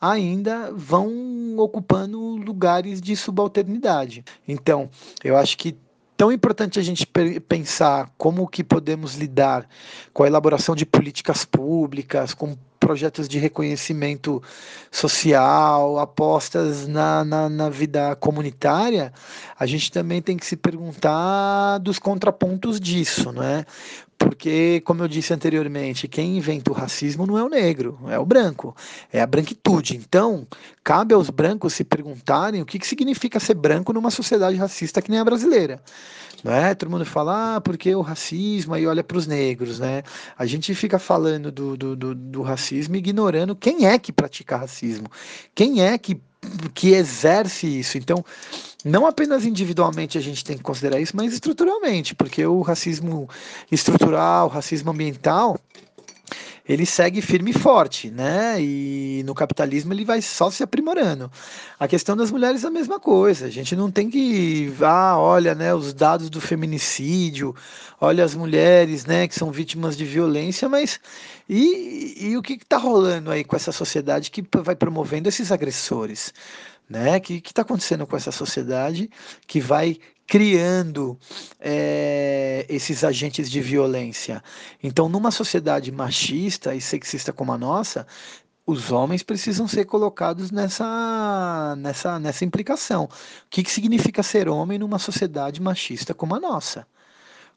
ainda 0.00 0.72
vão 0.72 1.58
ocupando 1.58 2.18
lugares 2.18 3.02
de 3.02 3.14
subalternidade. 3.14 4.24
Então, 4.48 4.88
eu 5.22 5.36
acho 5.36 5.58
que 5.58 5.76
tão 6.16 6.32
importante 6.32 6.78
a 6.78 6.82
gente 6.82 7.06
pensar 7.48 8.10
como 8.16 8.48
que 8.48 8.64
podemos 8.64 9.14
lidar 9.14 9.68
com 10.12 10.22
a 10.22 10.26
elaboração 10.26 10.74
de 10.74 10.86
políticas 10.86 11.44
públicas, 11.44 12.32
com 12.32 12.56
projetos 12.78 13.28
de 13.28 13.38
reconhecimento 13.38 14.42
social, 14.90 15.98
apostas 15.98 16.88
na, 16.88 17.22
na, 17.24 17.48
na, 17.48 17.68
vida 17.68 18.16
comunitária, 18.16 19.12
a 19.58 19.66
gente 19.66 19.92
também 19.92 20.22
tem 20.22 20.36
que 20.36 20.46
se 20.46 20.56
perguntar 20.56 21.78
dos 21.78 21.98
contrapontos 21.98 22.80
disso, 22.80 23.30
não 23.32 23.42
é? 23.42 23.66
Porque, 24.20 24.82
como 24.82 25.02
eu 25.02 25.08
disse 25.08 25.32
anteriormente, 25.32 26.06
quem 26.06 26.36
inventa 26.36 26.70
o 26.70 26.74
racismo 26.74 27.26
não 27.26 27.38
é 27.38 27.42
o 27.42 27.48
negro, 27.48 27.98
é 28.06 28.18
o 28.18 28.26
branco, 28.26 28.76
é 29.10 29.18
a 29.18 29.26
branquitude. 29.26 29.96
Então, 29.96 30.46
cabe 30.84 31.14
aos 31.14 31.30
brancos 31.30 31.72
se 31.72 31.84
perguntarem 31.84 32.60
o 32.60 32.66
que, 32.66 32.78
que 32.78 32.86
significa 32.86 33.40
ser 33.40 33.54
branco 33.54 33.94
numa 33.94 34.10
sociedade 34.10 34.58
racista 34.58 35.00
que 35.00 35.10
nem 35.10 35.20
a 35.20 35.24
brasileira. 35.24 35.82
Não 36.44 36.52
é? 36.52 36.74
Todo 36.74 36.90
mundo 36.90 37.06
fala, 37.06 37.56
ah, 37.56 37.60
porque 37.62 37.94
o 37.94 38.02
racismo, 38.02 38.74
aí 38.74 38.86
olha 38.86 39.02
para 39.02 39.16
os 39.16 39.26
negros, 39.26 39.78
né? 39.78 40.02
A 40.36 40.44
gente 40.44 40.74
fica 40.74 40.98
falando 40.98 41.50
do, 41.50 41.74
do, 41.74 41.96
do, 41.96 42.14
do 42.14 42.42
racismo 42.42 42.96
ignorando 42.96 43.56
quem 43.56 43.86
é 43.86 43.98
que 43.98 44.12
pratica 44.12 44.54
racismo, 44.54 45.10
quem 45.54 45.82
é 45.82 45.96
que 45.96 46.20
que 46.74 46.92
exerce 46.92 47.66
isso. 47.66 47.98
Então, 47.98 48.24
não 48.84 49.06
apenas 49.06 49.44
individualmente 49.44 50.16
a 50.16 50.20
gente 50.20 50.44
tem 50.44 50.56
que 50.56 50.62
considerar 50.62 51.00
isso, 51.00 51.16
mas 51.16 51.32
estruturalmente, 51.32 52.14
porque 52.14 52.44
o 52.46 52.62
racismo 52.62 53.28
estrutural, 53.70 54.46
o 54.46 54.50
racismo 54.50 54.90
ambiental, 54.90 55.58
ele 56.72 56.86
segue 56.86 57.20
firme 57.20 57.50
e 57.50 57.52
forte, 57.52 58.10
né? 58.10 58.62
E 58.62 59.24
no 59.26 59.34
capitalismo 59.34 59.92
ele 59.92 60.04
vai 60.04 60.22
só 60.22 60.52
se 60.52 60.62
aprimorando. 60.62 61.28
A 61.80 61.88
questão 61.88 62.16
das 62.16 62.30
mulheres 62.30 62.62
é 62.62 62.68
a 62.68 62.70
mesma 62.70 63.00
coisa. 63.00 63.46
A 63.46 63.50
gente 63.50 63.74
não 63.74 63.90
tem 63.90 64.08
que, 64.08 64.72
ah, 64.80 65.18
olha, 65.18 65.52
né, 65.52 65.74
os 65.74 65.92
dados 65.92 66.30
do 66.30 66.40
feminicídio, 66.40 67.56
olha 68.00 68.24
as 68.24 68.36
mulheres, 68.36 69.04
né, 69.04 69.26
que 69.26 69.34
são 69.34 69.50
vítimas 69.50 69.96
de 69.96 70.04
violência, 70.04 70.68
mas 70.68 71.00
e, 71.48 72.28
e 72.28 72.36
o 72.36 72.42
que 72.42 72.52
está 72.52 72.76
rolando 72.76 73.32
aí 73.32 73.42
com 73.42 73.56
essa 73.56 73.72
sociedade 73.72 74.30
que 74.30 74.44
vai 74.62 74.76
promovendo 74.76 75.28
esses 75.28 75.50
agressores? 75.50 76.32
Né? 76.88 77.16
O 77.16 77.20
que 77.20 77.42
está 77.44 77.62
acontecendo 77.62 78.06
com 78.06 78.16
essa 78.16 78.30
sociedade 78.30 79.10
que 79.44 79.60
vai 79.60 79.98
criando 80.30 81.18
é, 81.58 82.64
esses 82.68 83.02
agentes 83.02 83.50
de 83.50 83.60
violência. 83.60 84.40
Então, 84.80 85.08
numa 85.08 85.32
sociedade 85.32 85.90
machista 85.90 86.72
e 86.72 86.80
sexista 86.80 87.32
como 87.32 87.52
a 87.52 87.58
nossa, 87.58 88.06
os 88.64 88.92
homens 88.92 89.24
precisam 89.24 89.66
ser 89.66 89.86
colocados 89.86 90.52
nessa, 90.52 91.74
nessa, 91.76 92.20
nessa 92.20 92.44
implicação. 92.44 93.06
O 93.06 93.08
que, 93.50 93.64
que 93.64 93.72
significa 93.72 94.22
ser 94.22 94.48
homem 94.48 94.78
numa 94.78 95.00
sociedade 95.00 95.60
machista 95.60 96.14
como 96.14 96.36
a 96.36 96.38
nossa? 96.38 96.86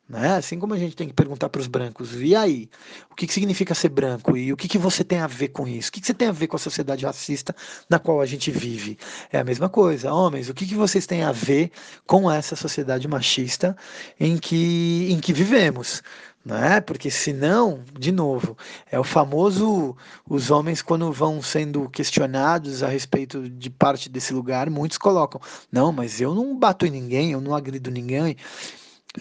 Né? 0.07 0.35
Assim 0.35 0.59
como 0.59 0.73
a 0.73 0.77
gente 0.77 0.95
tem 0.95 1.07
que 1.07 1.13
perguntar 1.13 1.47
para 1.49 1.61
os 1.61 1.67
brancos, 1.67 2.13
e 2.21 2.35
aí? 2.35 2.69
O 3.09 3.15
que, 3.15 3.25
que 3.25 3.33
significa 3.33 3.73
ser 3.73 3.89
branco? 3.89 4.35
E 4.35 4.51
o 4.51 4.57
que, 4.57 4.67
que 4.67 4.77
você 4.77 5.03
tem 5.03 5.19
a 5.19 5.27
ver 5.27 5.49
com 5.49 5.65
isso? 5.65 5.89
O 5.89 5.91
que, 5.93 6.01
que 6.01 6.07
você 6.07 6.13
tem 6.13 6.27
a 6.27 6.31
ver 6.31 6.47
com 6.47 6.57
a 6.57 6.59
sociedade 6.59 7.05
racista 7.05 7.55
na 7.89 7.97
qual 7.99 8.19
a 8.19 8.25
gente 8.25 8.51
vive? 8.51 8.97
É 9.31 9.39
a 9.39 9.43
mesma 9.45 9.69
coisa. 9.69 10.13
Homens, 10.13 10.49
o 10.49 10.53
que, 10.53 10.65
que 10.67 10.75
vocês 10.75 11.05
têm 11.07 11.23
a 11.23 11.31
ver 11.31 11.71
com 12.05 12.29
essa 12.29 12.55
sociedade 12.55 13.07
machista 13.07 13.75
em 14.19 14.37
que, 14.37 15.07
em 15.09 15.19
que 15.19 15.31
vivemos? 15.31 16.03
Né? 16.45 16.81
Porque 16.81 17.09
senão, 17.09 17.81
de 17.97 18.11
novo, 18.11 18.57
é 18.91 18.99
o 18.99 19.03
famoso 19.03 19.95
os 20.29 20.51
homens 20.51 20.81
quando 20.81 21.09
vão 21.13 21.41
sendo 21.41 21.89
questionados 21.89 22.83
a 22.83 22.87
respeito 22.89 23.47
de 23.49 23.69
parte 23.69 24.09
desse 24.09 24.33
lugar, 24.33 24.69
muitos 24.69 24.97
colocam: 24.97 25.39
"Não, 25.71 25.93
mas 25.93 26.19
eu 26.19 26.35
não 26.35 26.57
bato 26.59 26.85
em 26.85 26.91
ninguém, 26.91 27.31
eu 27.31 27.39
não 27.39 27.55
agrido 27.55 27.89
ninguém". 27.89 28.35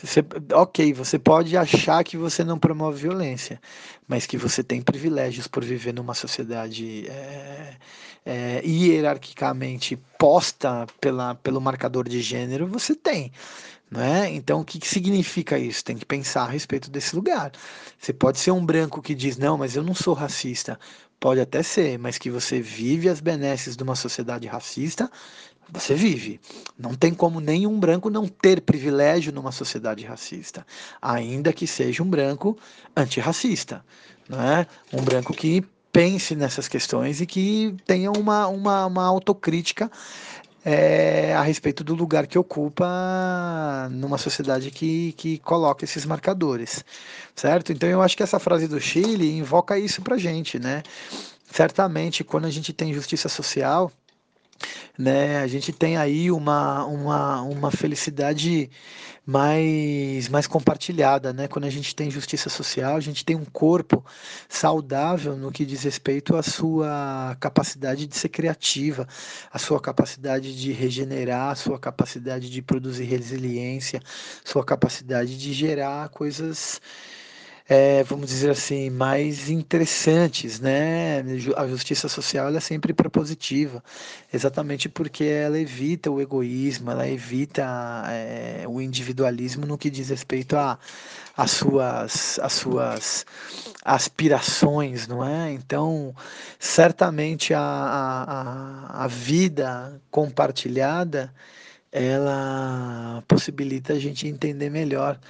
Você, 0.00 0.24
ok, 0.54 0.94
você 0.94 1.18
pode 1.18 1.54
achar 1.54 2.02
que 2.02 2.16
você 2.16 2.42
não 2.42 2.58
promove 2.58 3.02
violência, 3.02 3.60
mas 4.08 4.24
que 4.24 4.38
você 4.38 4.64
tem 4.64 4.80
privilégios 4.80 5.46
por 5.46 5.62
viver 5.62 5.92
numa 5.92 6.14
sociedade 6.14 7.06
é, 7.08 7.76
é, 8.24 8.62
hierarquicamente 8.66 9.98
posta 10.18 10.86
pela, 10.98 11.34
pelo 11.34 11.60
marcador 11.60 12.08
de 12.08 12.22
gênero, 12.22 12.66
você 12.66 12.94
tem. 12.94 13.30
Né? 13.90 14.30
Então, 14.30 14.60
o 14.62 14.64
que, 14.64 14.78
que 14.78 14.88
significa 14.88 15.58
isso? 15.58 15.84
Tem 15.84 15.96
que 15.98 16.06
pensar 16.06 16.44
a 16.44 16.48
respeito 16.50 16.90
desse 16.90 17.14
lugar. 17.14 17.52
Você 17.98 18.14
pode 18.14 18.38
ser 18.38 18.50
um 18.50 18.64
branco 18.64 19.02
que 19.02 19.14
diz, 19.14 19.36
não, 19.36 19.58
mas 19.58 19.76
eu 19.76 19.82
não 19.82 19.94
sou 19.94 20.14
racista. 20.14 20.80
Pode 21.20 21.40
até 21.40 21.62
ser, 21.62 21.98
mas 21.98 22.16
que 22.16 22.30
você 22.30 22.60
vive 22.60 23.08
as 23.10 23.20
benesses 23.20 23.76
de 23.76 23.82
uma 23.82 23.94
sociedade 23.94 24.48
racista, 24.48 25.10
você 25.70 25.94
vive. 25.94 26.40
Não 26.78 26.94
tem 26.94 27.12
como 27.14 27.40
nenhum 27.40 27.78
branco 27.78 28.10
não 28.10 28.26
ter 28.28 28.60
privilégio 28.60 29.32
numa 29.32 29.52
sociedade 29.52 30.04
racista, 30.04 30.66
ainda 31.00 31.52
que 31.52 31.66
seja 31.66 32.02
um 32.02 32.08
branco 32.08 32.56
antirracista, 32.96 33.84
não 34.28 34.40
é? 34.40 34.66
Um 34.92 35.02
branco 35.02 35.32
que 35.32 35.64
pense 35.92 36.34
nessas 36.34 36.68
questões 36.68 37.20
e 37.20 37.26
que 37.26 37.74
tenha 37.86 38.10
uma, 38.10 38.46
uma, 38.48 38.86
uma 38.86 39.04
autocrítica 39.04 39.90
é, 40.64 41.34
a 41.34 41.42
respeito 41.42 41.82
do 41.82 41.94
lugar 41.94 42.26
que 42.26 42.38
ocupa 42.38 43.88
numa 43.90 44.16
sociedade 44.16 44.70
que, 44.70 45.12
que 45.12 45.38
coloca 45.38 45.84
esses 45.84 46.06
marcadores, 46.06 46.84
certo? 47.34 47.72
Então 47.72 47.88
eu 47.88 48.00
acho 48.00 48.16
que 48.16 48.22
essa 48.22 48.38
frase 48.38 48.68
do 48.68 48.80
Chile 48.80 49.36
invoca 49.36 49.78
isso 49.78 50.00
para 50.02 50.16
gente, 50.16 50.58
né? 50.58 50.82
Certamente, 51.50 52.24
quando 52.24 52.46
a 52.46 52.50
gente 52.50 52.72
tem 52.72 52.94
justiça 52.94 53.28
social, 53.28 53.92
né? 54.98 55.38
A 55.38 55.46
gente 55.46 55.72
tem 55.72 55.96
aí 55.96 56.30
uma, 56.30 56.84
uma, 56.86 57.42
uma 57.42 57.70
felicidade 57.70 58.70
mais, 59.24 60.28
mais 60.28 60.46
compartilhada, 60.46 61.32
né? 61.32 61.46
Quando 61.46 61.64
a 61.64 61.70
gente 61.70 61.94
tem 61.94 62.10
justiça 62.10 62.48
social, 62.50 62.96
a 62.96 63.00
gente 63.00 63.24
tem 63.24 63.36
um 63.36 63.44
corpo 63.44 64.04
saudável 64.48 65.36
no 65.36 65.52
que 65.52 65.64
diz 65.64 65.84
respeito 65.84 66.36
à 66.36 66.42
sua 66.42 67.36
capacidade 67.40 68.06
de 68.06 68.16
ser 68.16 68.28
criativa, 68.28 69.06
a 69.50 69.58
sua 69.58 69.80
capacidade 69.80 70.54
de 70.58 70.72
regenerar, 70.72 71.50
a 71.50 71.54
sua 71.54 71.78
capacidade 71.78 72.50
de 72.50 72.62
produzir 72.62 73.04
resiliência, 73.04 74.00
sua 74.44 74.64
capacidade 74.64 75.38
de 75.38 75.52
gerar 75.52 76.08
coisas 76.08 76.80
é, 77.68 78.02
vamos 78.02 78.28
dizer 78.28 78.50
assim, 78.50 78.90
mais 78.90 79.48
interessantes, 79.48 80.60
né? 80.60 81.22
A 81.56 81.66
justiça 81.66 82.08
social 82.08 82.54
é 82.54 82.60
sempre 82.60 82.92
propositiva, 82.92 83.82
exatamente 84.32 84.88
porque 84.88 85.24
ela 85.24 85.58
evita 85.58 86.10
o 86.10 86.20
egoísmo, 86.20 86.90
ela 86.90 87.08
evita 87.08 87.64
é, 88.08 88.64
o 88.68 88.80
individualismo 88.80 89.66
no 89.66 89.78
que 89.78 89.90
diz 89.90 90.08
respeito 90.08 90.56
a 90.56 90.78
as 91.36 91.50
suas, 91.50 92.38
as 92.40 92.52
suas 92.52 93.26
aspirações, 93.84 95.08
não 95.08 95.24
é? 95.24 95.52
Então, 95.52 96.14
certamente 96.58 97.54
a, 97.54 97.60
a, 97.60 99.04
a 99.04 99.06
vida 99.06 100.00
compartilhada 100.10 101.32
ela 101.92 103.22
possibilita 103.28 103.92
a 103.92 103.98
gente 103.98 104.26
entender 104.26 104.70
melhor 104.70 105.20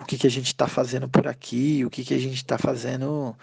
o 0.00 0.04
que, 0.04 0.16
que 0.18 0.26
a 0.26 0.30
gente 0.30 0.46
está 0.46 0.66
fazendo 0.66 1.08
por 1.08 1.28
aqui, 1.28 1.84
o 1.84 1.90
que, 1.90 2.04
que 2.04 2.14
a 2.14 2.18
gente 2.18 2.36
está 2.36 2.56
fazendo 2.56 3.36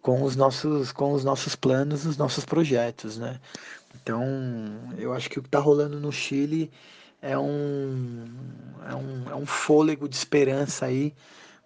com 0.00 0.22
os 0.22 0.34
nossos 0.34 0.90
com 0.92 1.12
os 1.12 1.22
nossos 1.22 1.54
planos, 1.54 2.06
os 2.06 2.16
nossos 2.16 2.44
projetos, 2.44 3.18
né? 3.18 3.38
Então, 4.02 4.22
eu 4.98 5.12
acho 5.12 5.30
que 5.30 5.38
o 5.38 5.42
que 5.42 5.48
está 5.48 5.58
rolando 5.58 6.00
no 6.00 6.10
Chile 6.10 6.70
é 7.22 7.38
um, 7.38 8.26
é 8.88 8.94
um, 8.94 9.30
é 9.30 9.34
um 9.34 9.46
fôlego 9.46 10.08
de 10.08 10.16
esperança 10.16 10.86
aí 10.86 11.14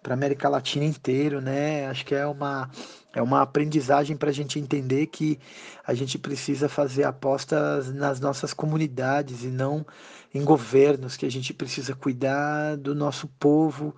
para 0.01 0.13
América 0.13 0.47
Latina 0.47 0.85
inteiro, 0.85 1.41
né? 1.41 1.87
Acho 1.87 2.05
que 2.05 2.15
é 2.15 2.25
uma, 2.25 2.69
é 3.13 3.21
uma 3.21 3.41
aprendizagem 3.41 4.15
para 4.15 4.29
a 4.29 4.33
gente 4.33 4.59
entender 4.59 5.07
que 5.07 5.39
a 5.85 5.93
gente 5.93 6.17
precisa 6.17 6.69
fazer 6.69 7.03
apostas 7.03 7.91
nas 7.93 8.19
nossas 8.19 8.53
comunidades 8.53 9.43
e 9.43 9.47
não 9.47 9.85
em 10.33 10.43
governos, 10.43 11.17
que 11.17 11.25
a 11.25 11.31
gente 11.31 11.53
precisa 11.53 11.95
cuidar 11.95 12.77
do 12.77 12.93
nosso 12.93 13.27
povo 13.39 13.95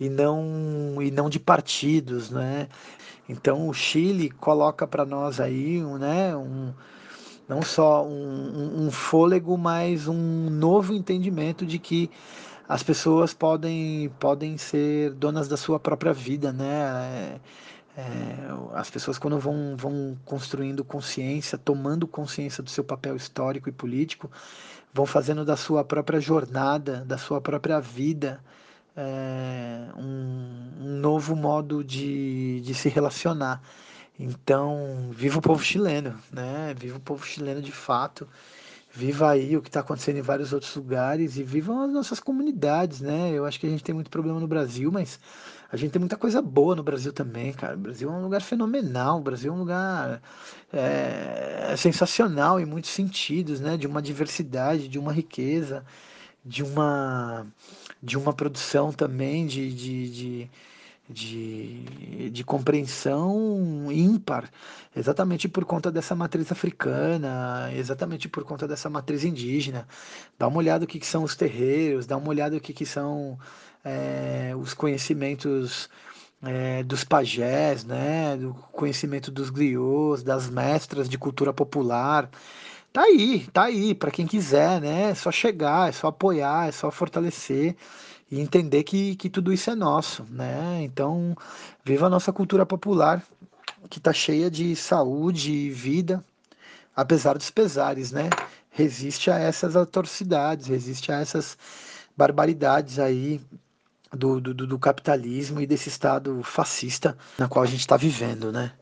e 0.00 0.08
não 0.08 1.00
e 1.00 1.10
não 1.10 1.28
de 1.28 1.38
partidos, 1.38 2.30
né? 2.30 2.68
Então 3.28 3.68
o 3.68 3.74
Chile 3.74 4.30
coloca 4.30 4.86
para 4.86 5.04
nós 5.04 5.38
aí, 5.40 5.80
né, 5.98 6.34
um, 6.36 6.72
não 7.48 7.62
só 7.62 8.04
um, 8.06 8.86
um, 8.86 8.90
fôlego, 8.90 9.56
mas 9.56 10.08
um 10.08 10.50
novo 10.50 10.94
entendimento 10.94 11.66
de 11.66 11.78
que 11.78 12.10
as 12.68 12.82
pessoas 12.82 13.32
podem 13.34 14.10
podem 14.18 14.58
ser 14.58 15.12
donas 15.12 15.46
da 15.48 15.56
sua 15.56 15.78
própria 15.78 16.12
vida, 16.12 16.52
né? 16.52 17.40
É, 17.98 18.04
as 18.74 18.88
pessoas 18.88 19.18
quando 19.18 19.40
vão, 19.40 19.74
vão 19.76 20.16
construindo 20.24 20.84
consciência, 20.84 21.58
tomando 21.58 22.06
consciência 22.06 22.62
do 22.62 22.70
seu 22.70 22.84
papel 22.84 23.16
histórico 23.16 23.68
e 23.68 23.72
político, 23.72 24.30
vão 24.94 25.04
fazendo 25.04 25.44
da 25.44 25.56
sua 25.56 25.82
própria 25.82 26.20
jornada, 26.20 27.04
da 27.04 27.18
sua 27.18 27.40
própria 27.40 27.80
vida, 27.80 28.40
é, 28.96 29.88
um, 29.96 30.70
um, 30.80 31.00
novo 31.00 31.34
modo 31.34 31.82
de, 31.82 32.60
de 32.60 32.72
se 32.72 32.88
relacionar. 32.88 33.60
Então, 34.16 35.10
viva 35.10 35.40
o 35.40 35.42
povo 35.42 35.64
chileno, 35.64 36.16
né? 36.32 36.74
Viva 36.78 36.98
o 36.98 37.00
povo 37.00 37.26
chileno 37.26 37.60
de 37.60 37.72
fato. 37.72 38.28
Viva 38.92 39.30
aí 39.30 39.56
o 39.56 39.62
que 39.62 39.68
está 39.68 39.80
acontecendo 39.80 40.18
em 40.18 40.22
vários 40.22 40.52
outros 40.52 40.74
lugares 40.74 41.36
e 41.36 41.42
vivam 41.42 41.82
as 41.82 41.90
nossas 41.90 42.20
comunidades, 42.20 43.00
né? 43.00 43.32
Eu 43.32 43.44
acho 43.44 43.58
que 43.58 43.66
a 43.66 43.70
gente 43.70 43.84
tem 43.84 43.94
muito 43.94 44.10
problema 44.10 44.40
no 44.40 44.48
Brasil, 44.48 44.90
mas 44.90 45.20
a 45.70 45.76
gente 45.76 45.92
tem 45.92 46.00
muita 46.00 46.16
coisa 46.16 46.40
boa 46.40 46.74
no 46.74 46.82
Brasil 46.82 47.12
também, 47.12 47.52
cara. 47.52 47.74
O 47.76 47.80
Brasil 47.80 48.08
é 48.08 48.12
um 48.12 48.22
lugar 48.22 48.40
fenomenal, 48.40 49.18
o 49.18 49.22
Brasil 49.22 49.52
é 49.52 49.54
um 49.54 49.58
lugar 49.58 50.22
é, 50.72 51.74
sensacional 51.76 52.58
em 52.58 52.64
muitos 52.64 52.90
sentidos, 52.90 53.60
né? 53.60 53.76
De 53.76 53.86
uma 53.86 54.00
diversidade, 54.00 54.88
de 54.88 54.98
uma 54.98 55.12
riqueza, 55.12 55.84
de 56.44 56.62
uma, 56.62 57.46
de 58.02 58.16
uma 58.16 58.32
produção 58.32 58.92
também 58.92 59.46
de, 59.46 59.72
de, 59.72 60.10
de 60.10 60.50
de, 61.08 62.30
de 62.30 62.44
compreensão 62.44 63.90
ímpar, 63.90 64.50
exatamente 64.94 65.48
por 65.48 65.64
conta 65.64 65.90
dessa 65.90 66.14
matriz 66.14 66.52
africana, 66.52 67.70
exatamente 67.74 68.28
por 68.28 68.44
conta 68.44 68.68
dessa 68.68 68.90
matriz 68.90 69.24
indígena. 69.24 69.88
Dá 70.38 70.46
uma 70.46 70.58
olhada 70.58 70.84
o 70.84 70.88
que, 70.88 70.98
que 70.98 71.06
são 71.06 71.24
os 71.24 71.34
terreiros, 71.34 72.06
dá 72.06 72.16
uma 72.16 72.28
olhada 72.28 72.56
o 72.56 72.60
que, 72.60 72.74
que 72.74 72.84
são 72.84 73.38
é, 73.84 74.52
os 74.56 74.74
conhecimentos 74.74 75.88
é, 76.42 76.82
dos 76.82 77.04
pajés, 77.04 77.84
né, 77.84 78.36
do 78.36 78.54
conhecimento 78.72 79.30
dos 79.30 79.50
griots, 79.50 80.22
das 80.22 80.48
mestras 80.48 81.08
de 81.08 81.18
cultura 81.18 81.52
popular. 81.52 82.28
Tá 82.92 83.02
aí, 83.02 83.46
tá 83.52 83.64
aí, 83.64 83.94
para 83.94 84.10
quem 84.10 84.26
quiser, 84.26 84.80
né? 84.80 85.10
É 85.10 85.14
só 85.14 85.30
chegar, 85.30 85.88
é 85.88 85.92
só 85.92 86.08
apoiar, 86.08 86.68
é 86.68 86.72
só 86.72 86.90
fortalecer 86.90 87.76
e 88.30 88.40
entender 88.40 88.82
que, 88.82 89.14
que 89.16 89.28
tudo 89.30 89.52
isso 89.52 89.70
é 89.70 89.74
nosso, 89.74 90.24
né? 90.30 90.80
Então, 90.82 91.36
viva 91.84 92.06
a 92.06 92.10
nossa 92.10 92.32
cultura 92.32 92.64
popular, 92.66 93.22
que 93.90 93.98
está 93.98 94.12
cheia 94.12 94.50
de 94.50 94.74
saúde 94.74 95.52
e 95.52 95.70
vida, 95.70 96.24
apesar 96.96 97.36
dos 97.36 97.50
pesares, 97.50 98.10
né? 98.10 98.30
Resiste 98.70 99.30
a 99.30 99.38
essas 99.38 99.76
atrocidades, 99.76 100.66
resiste 100.66 101.12
a 101.12 101.20
essas 101.20 101.58
barbaridades 102.16 102.98
aí 102.98 103.40
do, 104.12 104.40
do, 104.40 104.54
do 104.54 104.78
capitalismo 104.78 105.60
e 105.60 105.66
desse 105.66 105.88
estado 105.88 106.42
fascista 106.42 107.16
na 107.38 107.48
qual 107.48 107.62
a 107.62 107.66
gente 107.66 107.80
está 107.80 107.96
vivendo, 107.96 108.50
né? 108.52 108.72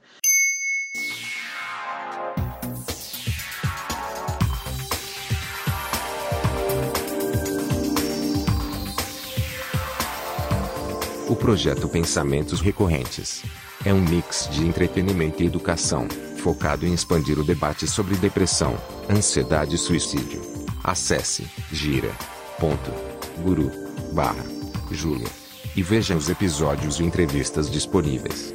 O 11.29 11.35
projeto 11.35 11.89
Pensamentos 11.89 12.61
Recorrentes 12.61 13.43
é 13.85 13.93
um 13.93 14.01
mix 14.01 14.49
de 14.51 14.65
entretenimento 14.65 15.43
e 15.43 15.47
educação, 15.47 16.09
focado 16.39 16.87
em 16.87 16.95
expandir 16.95 17.39
o 17.39 17.45
debate 17.45 17.87
sobre 17.87 18.17
depressão, 18.17 18.77
ansiedade 19.11 19.75
e 19.75 19.79
suicídio. 19.79 20.41
Acesse 20.85 21.47
gira.guru 21.73 23.71
barra 24.13 24.66
Júlia. 24.95 25.29
E 25.75 25.83
veja 25.83 26.17
os 26.17 26.29
episódios 26.29 27.01
e 27.01 27.05
entrevistas 27.05 27.71
disponíveis. 27.71 28.55